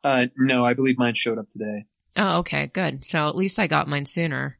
[0.04, 1.86] Uh, no, I believe mine showed up today.
[2.16, 3.06] Oh, okay, good.
[3.06, 4.58] So at least I got mine sooner.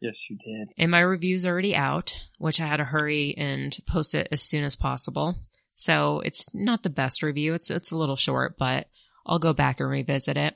[0.00, 0.68] Yes, you did.
[0.76, 4.64] And my review's already out, which I had to hurry and post it as soon
[4.64, 5.36] as possible.
[5.74, 7.54] So it's not the best review.
[7.54, 8.88] It's, it's a little short, but
[9.26, 10.54] I'll go back and revisit it.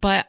[0.00, 0.26] But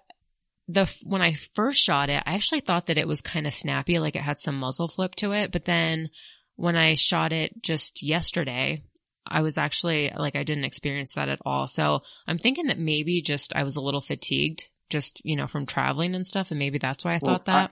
[0.68, 4.00] the, when I first shot it, I actually thought that it was kind of snappy,
[4.00, 6.10] like it had some muzzle flip to it, but then
[6.56, 8.84] when I shot it just yesterday,
[9.26, 11.68] I was actually like, I didn't experience that at all.
[11.68, 15.66] So I'm thinking that maybe just I was a little fatigued just, you know, from
[15.66, 16.52] traveling and stuff.
[16.52, 17.72] And maybe that's why I well, thought that.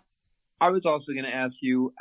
[0.62, 1.94] I, I was also going to ask you,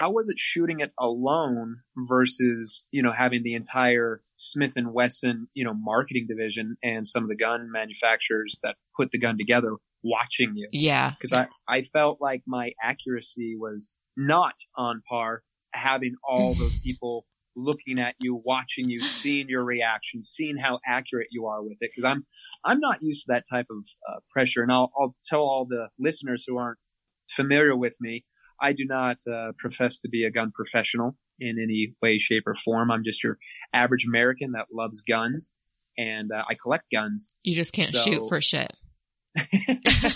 [0.00, 5.48] how was it shooting it alone versus, you know, having the entire Smith and Wesson,
[5.54, 9.76] you know, marketing division and some of the gun manufacturers that put the gun together
[10.02, 10.68] watching you?
[10.72, 11.12] Yeah.
[11.22, 15.42] Cause I, I felt like my accuracy was not on par
[15.72, 17.26] having all those people
[17.56, 21.90] looking at you, watching you, seeing your reaction, seeing how accurate you are with it.
[21.96, 22.24] Cause I'm,
[22.64, 24.62] I'm not used to that type of uh, pressure.
[24.62, 26.78] And I'll, I'll tell all the listeners who aren't
[27.30, 28.24] familiar with me,
[28.60, 32.54] I do not uh, profess to be a gun professional in any way, shape, or
[32.54, 32.90] form.
[32.90, 33.38] I'm just your
[33.72, 35.52] average American that loves guns,
[35.98, 37.34] and uh, I collect guns.
[37.42, 38.72] You just can't So- shoot for shit.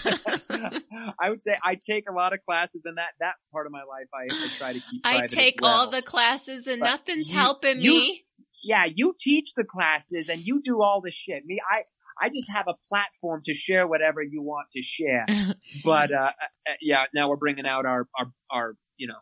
[1.20, 3.80] I would say I take a lot of classes, and that that part of my
[3.82, 5.00] life I, I try to keep.
[5.04, 5.70] I take well.
[5.80, 8.24] all the classes and But nothing's you- helping you- me.
[8.62, 11.44] yeah, you teach the classes and you do all the shit.
[11.46, 11.82] Me, I,
[12.24, 15.26] I just have a platform to share whatever you want to share.
[15.84, 19.18] But, uh, uh, yeah, now we're bringing out our, our, our, you know,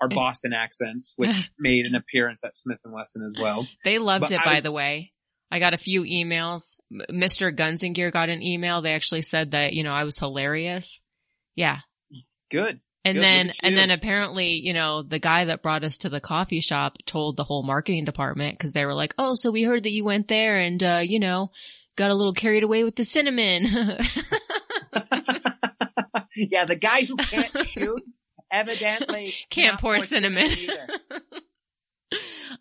[0.00, 3.68] our Boston accents, which made an appearance at Smith and Wesson as well.
[3.84, 5.12] They loved But it, by was- the way.
[5.50, 6.76] I got a few emails.
[7.10, 7.54] Mr.
[7.54, 8.82] Guns and Gear got an email.
[8.82, 11.00] They actually said that, you know, I was hilarious.
[11.56, 11.78] Yeah.
[12.50, 12.80] Good.
[13.04, 16.20] And Good, then, and then apparently, you know, the guy that brought us to the
[16.20, 19.84] coffee shop told the whole marketing department because they were like, oh, so we heard
[19.84, 21.50] that you went there and, uh, you know,
[21.96, 23.64] got a little carried away with the cinnamon.
[26.36, 28.02] yeah, the guy who can't shoot
[28.52, 30.50] evidently Can't pour cinnamon.
[30.50, 30.86] either.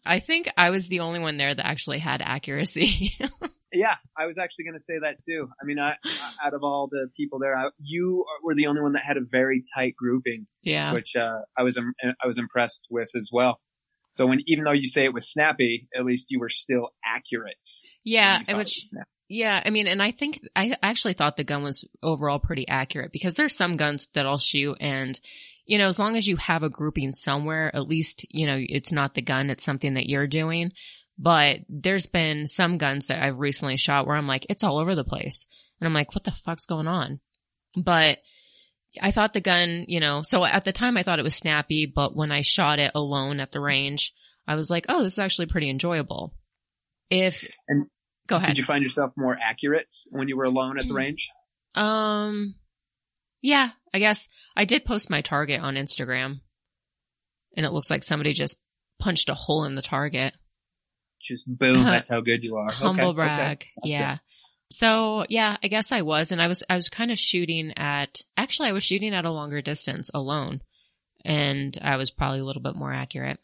[0.05, 3.13] I think I was the only one there that actually had accuracy.
[3.71, 5.47] Yeah, I was actually going to say that too.
[5.61, 5.95] I mean, I,
[6.43, 9.21] out of all the people there, I, you were the only one that had a
[9.21, 10.47] very tight grouping.
[10.63, 10.93] yeah.
[10.93, 13.59] which uh, I was I was impressed with as well.
[14.13, 17.63] So when even though you say it was snappy, at least you were still accurate.
[18.03, 18.39] Yeah.
[18.39, 18.87] You thought it Which.
[19.31, 23.11] Yeah, I mean, and I think I actually thought the gun was overall pretty accurate
[23.11, 25.19] because there's some guns that I'll shoot and,
[25.69, 28.91] you know, as long as you have a grouping somewhere, at least, you know, it's
[28.91, 30.71] not the gun, it's something that you're doing.
[31.19, 34.95] But there's been some guns that I've recently shot where I'm like, it's all over
[34.95, 35.45] the place.
[35.79, 37.19] And I'm like, what the fuck's going on?
[37.77, 38.17] But
[38.99, 41.85] I thought the gun, you know, so at the time I thought it was snappy,
[41.85, 44.15] but when I shot it alone at the range,
[44.47, 46.33] I was like, oh, this is actually pretty enjoyable.
[47.11, 47.85] If, And
[48.25, 48.47] go ahead.
[48.47, 51.29] Did you find yourself more accurate when you were alone at the range?
[51.75, 52.55] Um,
[53.41, 56.41] yeah, I guess I did post my target on Instagram
[57.55, 58.57] and it looks like somebody just
[58.99, 60.33] punched a hole in the target.
[61.21, 62.71] Just boom, that's how good you are.
[62.71, 63.57] Humble Okay, brag.
[63.57, 63.69] okay.
[63.83, 64.17] Yeah.
[64.71, 68.19] So yeah, I guess I was and I was, I was kind of shooting at,
[68.37, 70.61] actually I was shooting at a longer distance alone
[71.25, 73.39] and I was probably a little bit more accurate.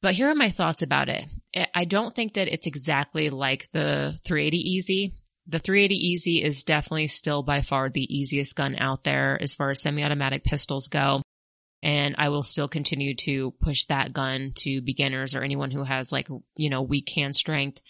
[0.00, 1.24] But here are my thoughts about it.
[1.56, 5.14] I- I don't think that it's exactly like the 380 Easy.
[5.46, 9.70] The 380 Easy is definitely still by far the easiest gun out there as far
[9.70, 11.22] as semi-automatic pistols go.
[11.82, 16.10] And I will still continue to push that gun to beginners or anyone who has
[16.10, 17.82] like, you know, weak hand strength.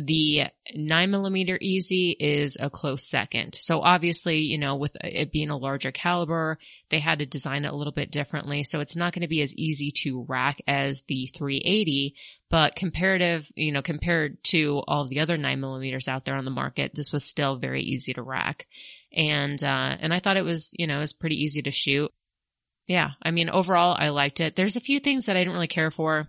[0.00, 0.44] The
[0.76, 3.56] nine millimeter easy is a close second.
[3.56, 7.72] So obviously, you know, with it being a larger caliber, they had to design it
[7.72, 8.62] a little bit differently.
[8.62, 12.14] So it's not going to be as easy to rack as the 380,
[12.48, 16.50] but comparative, you know, compared to all the other nine millimeters out there on the
[16.52, 18.68] market, this was still very easy to rack.
[19.12, 22.12] And, uh, and I thought it was, you know, it was pretty easy to shoot.
[22.86, 23.10] Yeah.
[23.20, 24.54] I mean, overall, I liked it.
[24.54, 26.28] There's a few things that I didn't really care for.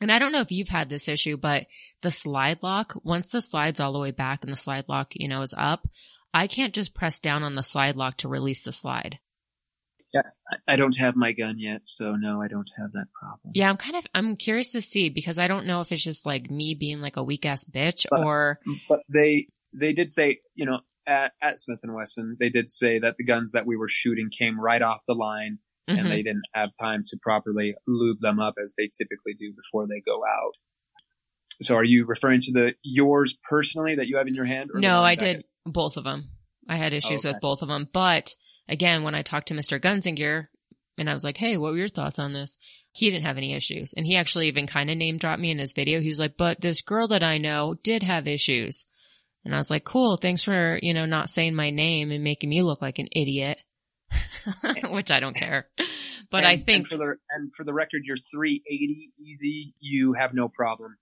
[0.00, 1.66] And I don't know if you've had this issue, but
[2.02, 5.28] the slide lock, once the slide's all the way back and the slide lock, you
[5.28, 5.86] know, is up,
[6.32, 9.18] I can't just press down on the slide lock to release the slide.
[10.14, 13.52] I- I don't have my gun yet, so no, I don't have that problem.
[13.54, 16.26] Yeah, I'm kind of, I'm curious to see because I don't know if it's just
[16.26, 20.40] like me being like a weak ass bitch But- or, But they they did say,
[20.56, 23.76] you know, at, at Smith and Wesson, they did say that the guns that we
[23.76, 25.58] were shooting came right off the line,
[25.90, 25.98] Mhm.
[25.98, 29.86] and they didn't have time to properly lube them up as they typically do before
[29.86, 30.52] they go out.
[31.62, 34.70] So, are you referring to the yours personally that you have in your hand?
[34.72, 36.30] or no, I did both of them.
[36.68, 37.34] I had issues okay.
[37.34, 38.34] with both of them, but
[38.68, 39.80] again, when I talked to Mr.
[39.80, 40.50] Guns and Gear
[40.96, 42.56] and I was like, Hey, what were your thoughts on this?
[42.92, 43.92] He didn't have any issues.
[43.92, 46.00] And he actually even kind of name dropped me in his video.
[46.00, 48.86] He was like, but this girl that I know did have issues.
[49.44, 50.16] And I was like, cool.
[50.16, 53.62] Thanks for, you know, not saying my name and making me look like an idiot,
[54.90, 55.68] which I don't care.
[56.30, 60.34] But I think and for the and for the record, your 380 easy, you have
[60.34, 60.96] no problem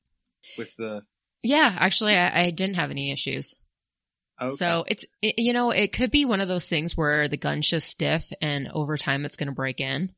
[0.56, 1.02] with the.
[1.42, 3.54] Yeah, actually, I, I didn't have any issues.
[4.40, 4.54] Okay.
[4.54, 7.68] So it's, it, you know, it could be one of those things where the gun's
[7.68, 10.12] just stiff and over time it's going to break in.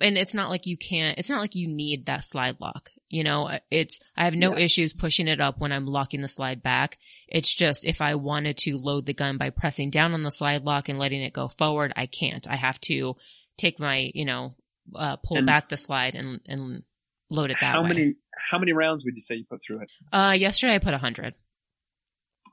[0.00, 2.90] And it's not like you can't, it's not like you need that slide lock.
[3.10, 4.64] You know, it's, I have no Yeah.
[4.64, 6.98] issues pushing it up when I'm locking the slide back.
[7.26, 10.64] It's just if I wanted to load the gun by pressing down on the slide
[10.64, 12.46] lock and letting it go forward, I can't.
[12.48, 13.16] I have to
[13.56, 14.56] take my, you know,
[14.94, 16.82] uh, pull And- back the slide and, and
[17.30, 17.88] load it that how way.
[17.88, 18.14] many
[18.50, 19.90] how many rounds would you say you put through it?
[20.12, 21.34] Uh, yesterday I put a hundred.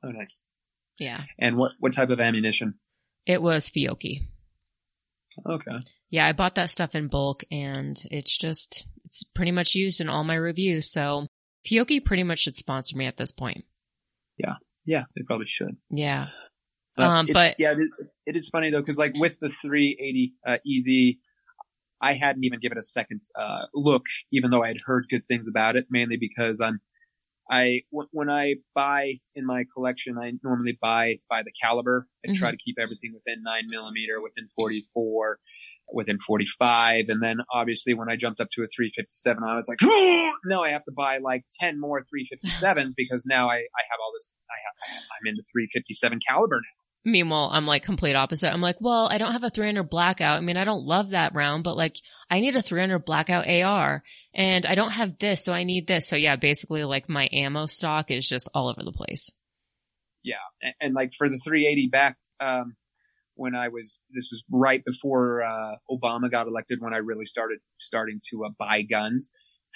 [0.03, 0.41] Oh, nice.
[0.97, 1.23] Yeah.
[1.37, 2.75] And what what type of ammunition?
[3.25, 4.21] It was Fiocchi.
[5.45, 5.79] Okay.
[6.09, 10.09] Yeah, I bought that stuff in bulk and it's just, it's pretty much used in
[10.09, 10.91] all my reviews.
[10.91, 11.27] So
[11.65, 13.63] Fiocchi pretty much should sponsor me at this point.
[14.37, 14.55] Yeah,
[14.85, 15.03] Yeah.
[15.15, 15.77] they probably should.
[15.89, 16.27] Yeah.
[16.97, 17.89] Um, but- yeah, it is,
[18.25, 21.19] it is funny though, because like with the 380 uh, Easy,
[22.01, 25.25] I hadn't even given it a second uh, look, even though I had heard good
[25.25, 25.85] things about it.
[25.89, 26.79] Mainly because I'm,
[27.49, 32.07] I w- when I buy in my collection, I normally buy by the caliber.
[32.27, 35.39] I try to keep everything within nine millimeter, within 44,
[35.91, 39.79] within 45, and then obviously when I jumped up to a 357, I was like,
[40.45, 44.11] no, I have to buy like 10 more 357s because now I I have all
[44.13, 44.33] this.
[44.49, 47.11] I have I'm into 357 caliber now.
[47.11, 48.51] Meanwhile, I'm like complete opposite.
[48.51, 50.37] I'm like, well, I don't have a 300 blackout.
[50.37, 51.95] I mean, I don't love that round, but like
[52.31, 54.01] I need a 300 blackout AR
[54.33, 55.43] and I don't have this.
[55.43, 56.07] So I need this.
[56.07, 59.29] So yeah, basically like my ammo stock is just all over the place.
[60.23, 62.75] yeah, and, and like for the 380 back, um,
[63.35, 67.59] when I was, this is right before, uh, Obama got elected when I really started,
[67.79, 69.31] starting to uh, buy guns.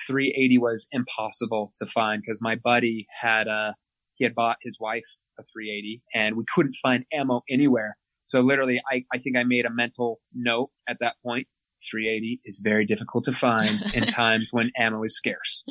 [0.08, 3.74] 380 was impossible to find because my buddy had, uh,
[4.16, 5.04] he had bought his wife
[5.38, 7.98] a 380 and we couldn't find ammo anywhere.
[8.26, 11.48] So literally, I, I think I made a mental note at that point.
[11.92, 15.64] 380 is very difficult to find in times when ammo is scarce.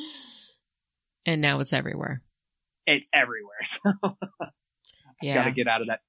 [1.25, 2.21] And now it's everywhere.
[2.85, 4.15] It's everywhere.
[5.21, 5.35] So Yeah.
[5.35, 5.99] gotta get out of that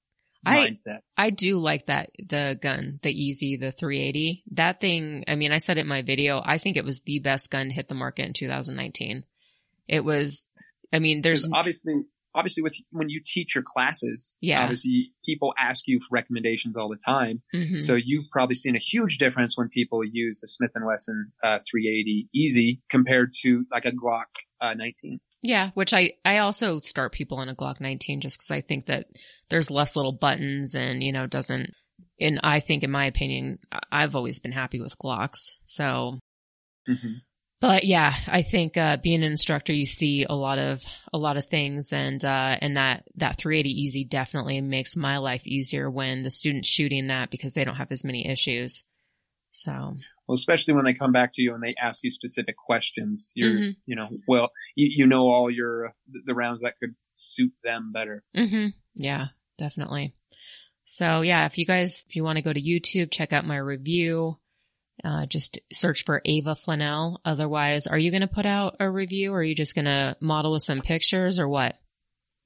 [0.47, 1.01] mindset.
[1.17, 4.45] I do like that, the gun, the easy, the 380.
[4.53, 7.19] That thing, I mean, I said it in my video, I think it was the
[7.19, 9.25] best gun to hit the market in 2019.
[9.89, 10.49] It was,
[10.93, 11.95] I mean, there's, obviously,
[12.35, 14.63] obviously with, when you teach your classes, Yeah.
[14.63, 17.43] obviously people ask you for recommendations all the time.
[17.55, 17.83] mhm.
[17.83, 21.59] So you've probably seen a huge difference when people use the Smith and Wesson, uh,
[21.71, 24.27] 380 EZ compared to like a Glock,
[24.61, 25.21] uh, 19.
[25.43, 28.87] Yeah, which I, I also start people on a Glock 19 just cause I think
[28.87, 29.07] that
[29.49, 31.71] there's less little buttons and, you know, doesn't,
[32.21, 33.59] and I think in my opinion,
[33.91, 35.53] I've always been happy with Glocks.
[35.65, 36.19] So,
[36.89, 37.15] Mm-hmm.
[37.61, 40.83] But yeah, I think uh, being an instructor, you see a lot of
[41.13, 45.47] a lot of things, and uh, and that that 380 EZ definitely makes my life
[45.47, 48.83] easier when the student's shooting that because they don't have as many issues.
[49.53, 49.97] So
[50.31, 53.51] Well, especially when they come back to you and they ask you specific questions, you're,
[53.51, 53.77] Mhm.
[53.85, 55.93] you know, well, you, you know all your,
[56.25, 58.23] the rounds that could suit them better.
[58.33, 59.27] hmm yeah,
[59.59, 60.15] definitely.
[60.85, 63.57] So yeah, if you guys if you want to go to YouTube, check out my
[63.57, 64.39] review.
[65.03, 67.19] Uh, just search for Ava Flanell.
[67.25, 70.17] Otherwise, are you going to put out a review or are you just going to
[70.21, 71.77] model with some pictures or what?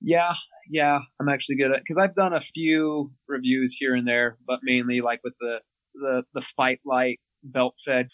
[0.00, 0.32] Yeah,
[0.70, 4.60] yeah, I'm actually good at because I've done a few reviews here and there, but
[4.62, 5.58] mainly like with the
[5.94, 8.08] the the FightLite belt fed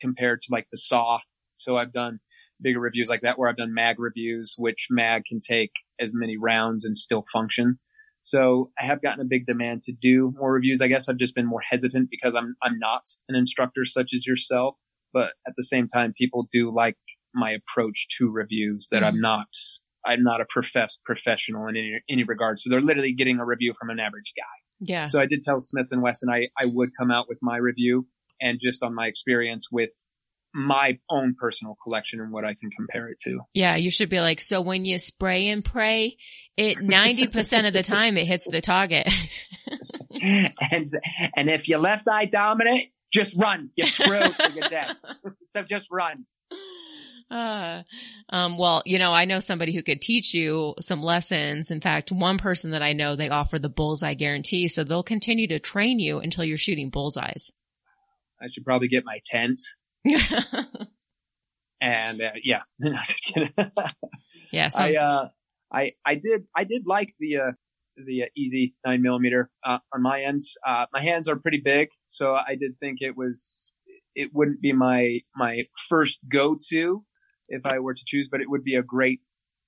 [0.00, 1.18] compared to like the SAW.
[1.54, 2.20] So I've done
[2.60, 6.36] bigger reviews like that where I've done mag reviews, which mag can take as many
[6.36, 7.78] rounds and still function.
[8.22, 10.80] So I have gotten a big demand to do more reviews.
[10.80, 14.26] I guess I've just been more hesitant because I'm I'm not an instructor such as
[14.26, 14.76] yourself,
[15.12, 16.96] but at the same time, people do like
[17.34, 19.20] my approach to reviews that I'm Mhm.
[19.22, 19.46] not
[20.06, 22.58] I'm not a professed professional in any, any regard.
[22.60, 24.42] So they're literally getting a review from an average guy.
[24.80, 25.08] Yeah.
[25.08, 28.06] So I did tell Smith and Wesson I, I would come out with my review
[28.40, 29.92] and just on my experience with
[30.54, 33.40] my own personal collection and what I can compare it to.
[33.54, 36.16] Yeah, you should be like, so when you spray and pray,
[36.56, 39.12] it 90% of the time it hits the target.
[40.10, 40.88] and
[41.36, 43.70] and if you left eye dominant, just run.
[43.74, 44.34] You're screwed.
[44.54, 44.96] You're dead.
[45.48, 46.24] so just run.
[47.30, 47.82] Uh,
[48.28, 51.70] um, well, you know, I know somebody who could teach you some lessons.
[51.70, 54.68] In fact, one person that I know, they offer the bullseye guarantee.
[54.68, 57.50] So they'll continue to train you until you're shooting bullseyes.
[58.44, 59.60] I should probably get my tent.
[61.84, 63.52] And uh, yeah, No, just kidding.
[64.52, 64.68] yeah.
[64.68, 65.28] So, I uh,
[65.72, 67.52] I I did I did like the uh,
[67.96, 70.42] the uh, EZ nine millimeter uh, on my end.
[70.66, 73.72] Uh, my hands are pretty big, so I did think it was
[74.14, 77.04] it wouldn't be my my first go to
[77.48, 79.26] if I were to choose, but it would be a great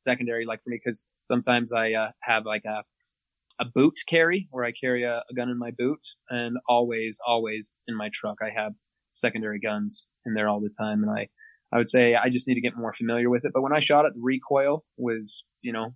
[0.08, 2.82] secondary, like for me, because sometimes I uh, have like a
[3.59, 6.00] a boot carry where I carry a, a gun in my boot,
[6.30, 8.72] and always always in my truck I have
[9.12, 11.28] secondary guns in there all the time, and I
[11.72, 13.52] I would say I just need to get more familiar with it.
[13.54, 15.94] But when I shot it, the recoil was, you know,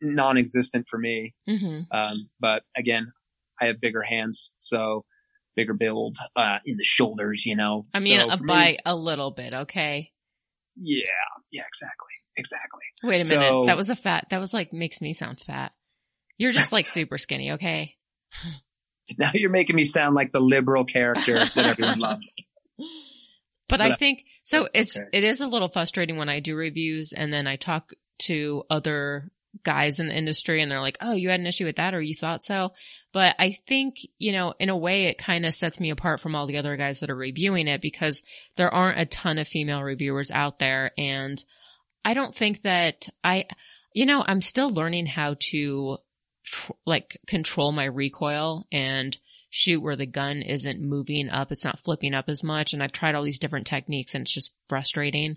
[0.00, 1.34] non-existent for me.
[1.46, 3.12] hmm Um, but again,
[3.60, 5.04] I have bigger hands, so
[5.56, 7.86] bigger build, uh, in the shoulders, you know.
[7.94, 9.54] I mean, So for me- by a little bit.
[9.54, 10.10] Okay.
[10.76, 11.04] yeah,
[11.52, 12.82] yeah, exactly, exactly.
[13.04, 13.48] Wait a minute.
[13.50, 15.72] So- that was a fat, that was like, makes me sound fat.
[16.38, 17.52] You're just like super skinny.
[17.52, 17.94] Okay.
[19.18, 22.34] Now you're making me sound like the liberal character that everyone loves.
[22.78, 22.86] But
[23.68, 24.66] But I I- think so.
[24.72, 25.06] It's okay.
[25.12, 29.30] it is a little frustrating when I do reviews and then I talk to other
[29.62, 32.00] guys in the industry and they're like, Oh, you had an issue with that or
[32.00, 32.72] you thought so.
[33.12, 36.34] But I think, you know, in a way it kind of sets me apart from
[36.34, 38.22] all the other guys that are reviewing it because
[38.56, 40.92] there aren't a ton of female reviewers out there.
[40.96, 41.36] And
[42.06, 43.44] I don't think that I,
[43.92, 45.98] you know, I'm still learning how to
[46.44, 49.16] tr- like control my recoil and
[49.50, 51.52] shoot where the gun isn't moving up.
[51.52, 52.72] It's not flipping up as much.
[52.72, 55.36] And I've tried all these different techniques and it's just frustrating.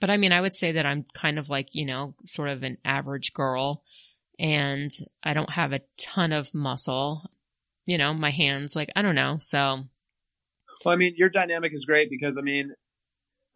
[0.00, 2.62] But I mean, I would say that I'm kind of like, you know, sort of
[2.62, 3.82] an average girl
[4.38, 4.90] and
[5.22, 7.30] I don't have a ton of muscle,
[7.86, 9.38] you know, my hands, like, I don't know.
[9.40, 9.84] So.
[10.84, 12.72] Well, I mean, your dynamic is great because I mean,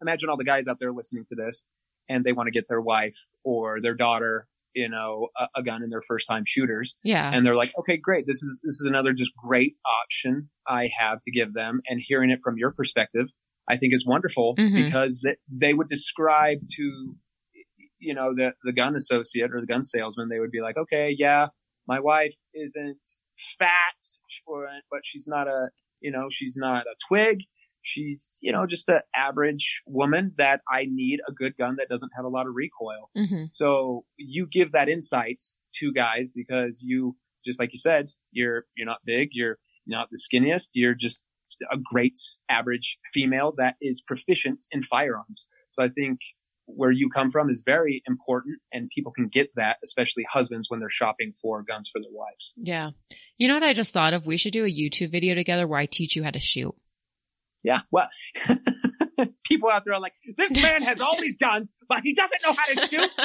[0.01, 1.65] imagine all the guys out there listening to this
[2.09, 5.83] and they want to get their wife or their daughter, you know, a, a gun
[5.83, 6.95] in their first time shooters.
[7.03, 7.29] Yeah.
[7.31, 8.25] And they're like, okay, great.
[8.27, 11.81] This is, this is another just great option I have to give them.
[11.87, 13.27] And hearing it from your perspective,
[13.69, 14.85] I think is wonderful Mhm.
[14.85, 17.15] because they, they would describe to,
[17.99, 21.15] you know, the, the gun associate or the gun salesman, they would be like, okay,
[21.17, 21.47] yeah,
[21.87, 22.97] my wife isn't
[23.57, 23.69] fat
[24.45, 25.69] or, but she's not a,
[26.01, 27.39] you know, she's not a twig.
[27.83, 32.11] She's, you know, just an average woman that I need a good gun that doesn't
[32.15, 33.09] have a lot of recoil.
[33.15, 35.43] hmm So you give that insight
[35.75, 37.15] to guys because you,
[37.45, 41.21] just like you said, you're, you're not big, you're not the skinniest, you're just
[41.71, 42.19] a great
[42.49, 45.47] average female that is proficient in firearms.
[45.71, 46.19] So I think
[46.65, 50.79] where you come from is very important and people can get that, especially husbands when
[50.79, 52.53] they're shopping for guns for their wives.
[52.55, 52.91] Yeah.
[53.37, 54.25] You know what I just thought of?
[54.25, 56.73] We should do a YouTube video together where I teach you how to shoot.
[57.63, 57.81] Yeah.
[57.91, 58.09] Well,
[59.45, 62.53] people out there are like, this man has all these guns, but he doesn't know
[62.53, 63.09] how to shoot.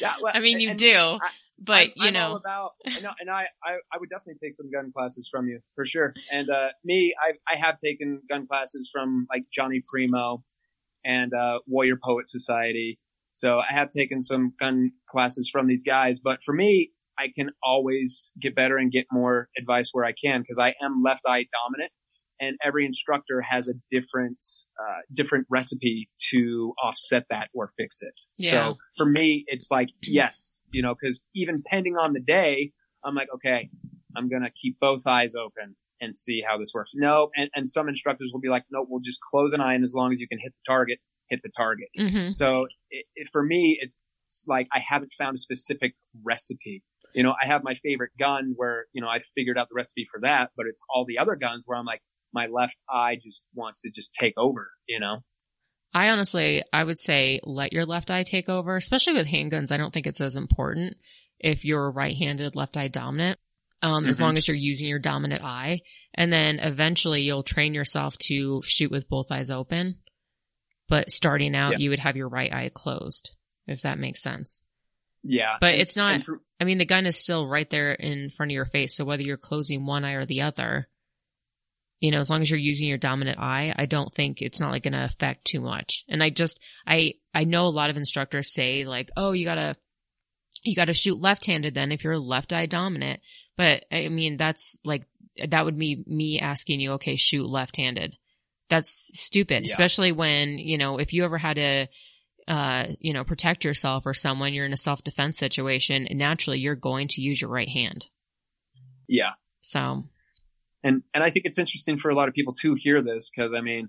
[0.00, 0.14] Yeah.
[0.22, 1.18] Well, I mean, you and- do,
[1.58, 4.38] but I'm- you I'm all know, about, and, I- and I, I, I would definitely
[4.42, 6.14] take some gun classes from you for sure.
[6.32, 10.42] And, uh, me, I, I have taken gun classes from like Johnny Primo
[11.04, 12.98] and, uh, Warrior Poet Society.
[13.34, 17.50] So I have taken some gun classes from these guys, but for me, I can
[17.62, 21.44] always get better and get more advice where I can because I am left eye
[21.64, 21.92] dominant
[22.40, 24.38] and every instructor has a different,
[24.80, 28.14] uh, different recipe to offset that or fix it.
[28.36, 28.50] Yeah.
[28.50, 32.72] So for me, it's like, yes, you know, cause even pending on the day,
[33.04, 33.70] I'm like, okay,
[34.16, 36.92] I'm going to keep both eyes open and see how this works.
[36.94, 37.30] No.
[37.36, 39.94] And, and some instructors will be like, no, we'll just close an eye and as
[39.94, 40.98] long as you can hit the target,
[41.30, 41.88] hit the target.
[41.96, 46.82] hmm So it, it, for me, it's like I haven't found a specific recipe.
[47.14, 50.06] You know, I have my favorite gun where, you know, I figured out the recipe
[50.12, 52.02] for that, but it's all the other guns where I'm like,
[52.32, 55.18] my left eye just wants to just take over, you know?
[55.94, 59.70] I honestly, I would say let your left eye take over, especially with handguns.
[59.70, 60.96] I don't think it's as important
[61.38, 63.38] if you're right-handed, left eye dominant.
[63.82, 64.20] Um, as Mhm.
[64.22, 65.80] long as you're using your dominant eye
[66.14, 70.00] and then eventually you'll train yourself to shoot with both eyes open.
[70.88, 71.78] But starting out, Yeah.
[71.80, 73.32] you would have your right eye closed,
[73.66, 74.62] if that makes sense.
[75.22, 75.58] Yeah.
[75.60, 76.22] But And- it's not-
[76.58, 78.94] I mean, the gun is still right there in front of your face.
[78.96, 80.88] So whether you're closing one eye or the other,
[82.00, 84.70] you know, as long as you're using your dominant eye, I don't think it's not
[84.70, 86.04] like going to affect too much.
[86.08, 89.76] And I just, I, I know a lot of instructors say like, oh, you gotta,
[90.62, 93.20] you gotta shoot left-handed then if you're left eye dominant.
[93.56, 95.04] But I mean, that's like,
[95.48, 98.16] that would be me asking you, okay, shoot left-handed.
[98.68, 99.72] That's stupid, Yeah.
[99.72, 101.86] especially when, you know, if you ever had to,
[102.48, 107.08] uh, you know, protect yourself or someone, you're in a self-defense situation, naturally you're going
[107.08, 108.06] to use your right hand.
[109.08, 109.32] yeah.
[109.60, 110.04] So,
[110.86, 113.52] And, and I think it's interesting for a lot of people to hear this because
[113.56, 113.88] I mean,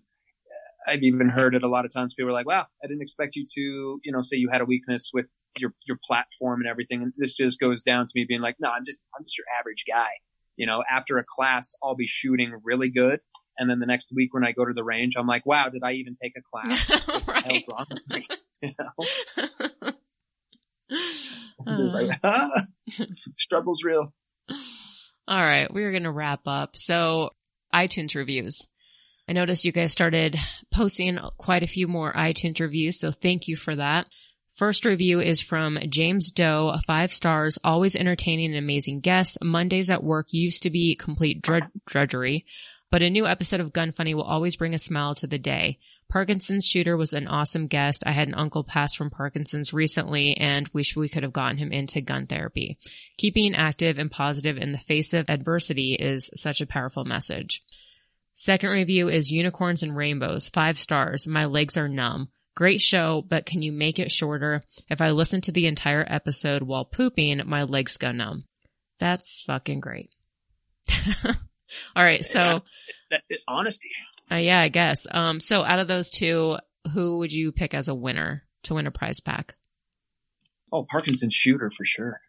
[0.87, 2.15] I've even heard it a lot of times.
[2.15, 4.65] People are like, wow, I didn't expect you to, you know, say you had a
[4.65, 5.27] weakness with
[5.59, 7.03] your, your platform and everything.
[7.03, 9.45] And this just goes down to me being like, no, I'm just, I'm just your
[9.59, 10.07] average guy.
[10.55, 13.19] You know, after a class, I'll be shooting really good.
[13.59, 15.83] And then the next week when I go to the range, I'm like, wow, did
[15.83, 16.89] I even take a class?
[17.07, 17.65] What the right.
[17.71, 18.27] wrong with me?
[18.61, 19.91] You know?
[21.67, 22.65] Uh, Like, ah,
[23.35, 24.13] struggle's real.
[25.27, 26.75] All right, we're going to wrap up.
[26.75, 27.31] So,
[27.73, 28.65] iTunes reviews.
[29.27, 30.37] I noticed you guys started
[30.71, 34.07] posting quite a few more iTunes reviews, so thank you for that.
[34.55, 39.37] First review is from James Doe, five stars, always entertaining and amazing guest.
[39.41, 42.45] Mondays at work used to be complete drud- drudgery,
[42.89, 45.77] but a new episode of Gun Funny will always bring a smile to the day.
[46.09, 48.03] Parkinson's shooter was an awesome guest.
[48.05, 51.71] I had an uncle pass from Parkinson's recently and wish we could have gotten him
[51.71, 52.77] into gun therapy.
[53.17, 57.63] Keeping active and positive in the face of adversity is such a powerful message.
[58.33, 61.27] Second review is Unicorns and Rainbows, five stars.
[61.27, 62.29] My legs are numb.
[62.55, 64.63] Great show, but can you make it shorter?
[64.89, 68.45] If I listen to the entire episode while pooping, my legs go numb.
[68.99, 70.09] That's fucking great.
[71.95, 72.39] All right, so
[73.09, 73.87] That, that- honesty.
[74.31, 75.05] Uh, yeah, I guess.
[75.09, 76.57] Um, so out of those two,
[76.93, 79.55] who would you pick as a winner to win a prize pack?
[80.71, 82.19] Oh, Parkinson's shooter for sure.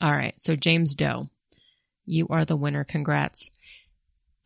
[0.00, 0.38] All right.
[0.38, 1.28] So James Doe,
[2.04, 2.84] you are the winner.
[2.84, 3.50] Congrats.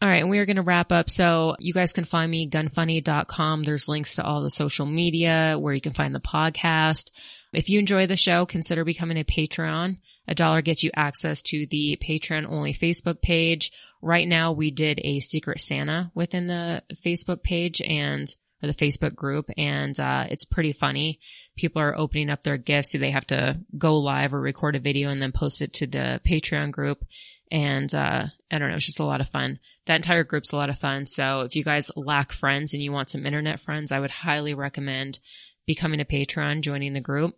[0.02, 0.22] All right.
[0.22, 1.10] And we are going to wrap up.
[1.10, 3.62] So you guys can find me gunfunny.com.
[3.62, 7.10] There's links to all the social media where you can find the podcast.
[7.52, 9.98] If you enjoy the show, consider becoming a Patreon.
[10.26, 13.72] A dollar gets you access to the Patreon only Facebook page.
[14.02, 18.28] Right now we did a secret Santa within the Facebook page and
[18.62, 21.20] or the Facebook group and uh, it's pretty funny.
[21.56, 24.81] People are opening up their gifts so they have to go live or record a
[24.81, 27.05] video and then post it to the Patreon group.
[27.51, 29.59] And uh, I don't know, it's just a lot of fun.
[29.86, 31.06] That entire group's a lot of fun.
[31.06, 34.55] So if you guys lack friends and you want some internet friends, I would highly
[34.55, 35.18] recommend
[35.66, 37.36] becoming a patron, joining the group.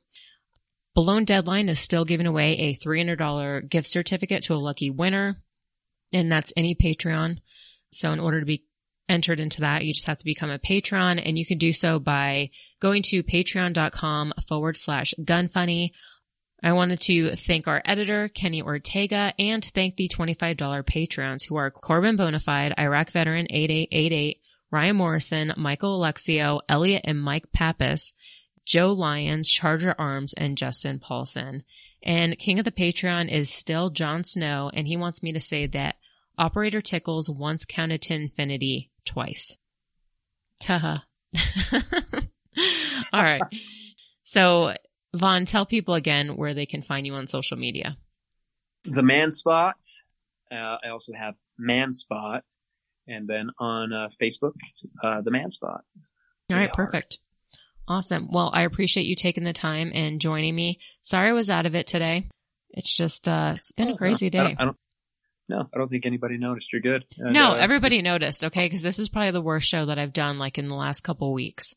[0.94, 5.40] Balloon Deadline is still giving away a $300 gift certificate to a lucky winner.
[6.12, 7.38] And that's any Patreon.
[7.92, 8.64] So in order to be
[9.08, 11.98] entered into that, you just have to become a patron and you can do so
[11.98, 15.90] by going to patreon.com forward slash gunfunny.
[16.62, 21.72] I wanted to thank our editor, Kenny Ortega, and thank the $25 patrons who are
[21.72, 24.40] Corbin Bonafide, Iraq Veteran 8888,
[24.70, 28.14] Ryan Morrison, Michael Alexio, Elliot and Mike Pappas,
[28.64, 31.64] Joe Lyons, Charger Arms, and Justin Paulson.
[32.04, 35.66] And King of the Patreon is still Jon Snow, and he wants me to say
[35.66, 35.96] that
[36.38, 39.56] Operator Tickles once counted to infinity twice.
[40.62, 41.04] Taha.
[43.12, 43.42] All right.
[44.24, 44.74] So,
[45.14, 47.96] Vaughn, tell people again where they can find you on social media.
[48.84, 49.76] The Man Spot.
[50.50, 52.42] Uh, I also have Man Spot,
[53.06, 54.52] and then on uh, Facebook,
[55.02, 55.82] uh, the Man Spot.
[56.50, 57.18] All right, perfect.
[57.88, 58.28] Awesome.
[58.30, 60.78] Well, I appreciate you taking the time and joining me.
[61.00, 62.28] Sorry I was out of it today.
[62.70, 64.48] It's just, uh, it's been Oh, a crazy no, I day.
[64.54, 64.76] don't, I don't,
[65.52, 66.72] no, I don't think anybody noticed.
[66.72, 67.04] You're good.
[67.18, 68.64] And, No, uh, everybody noticed, okay?
[68.64, 71.32] Because this is probably the worst show that I've done like in the last couple
[71.32, 71.74] weeks.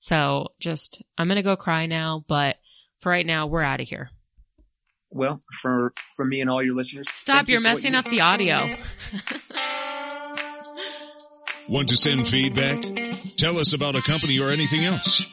[0.00, 2.56] So just, I'm gonna go cry now, but
[3.00, 4.10] for right now, we're out of here.
[5.10, 7.06] well, for for me and all your listeners.
[7.10, 8.56] Stop, you you're for what messing you- up the audio.
[11.68, 12.82] Want to send feedback?
[13.36, 15.24] Tell us about a company or anything else.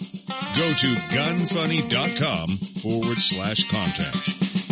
[0.56, 2.50] Go to gunfunny.com
[2.82, 4.69] forward slash contact.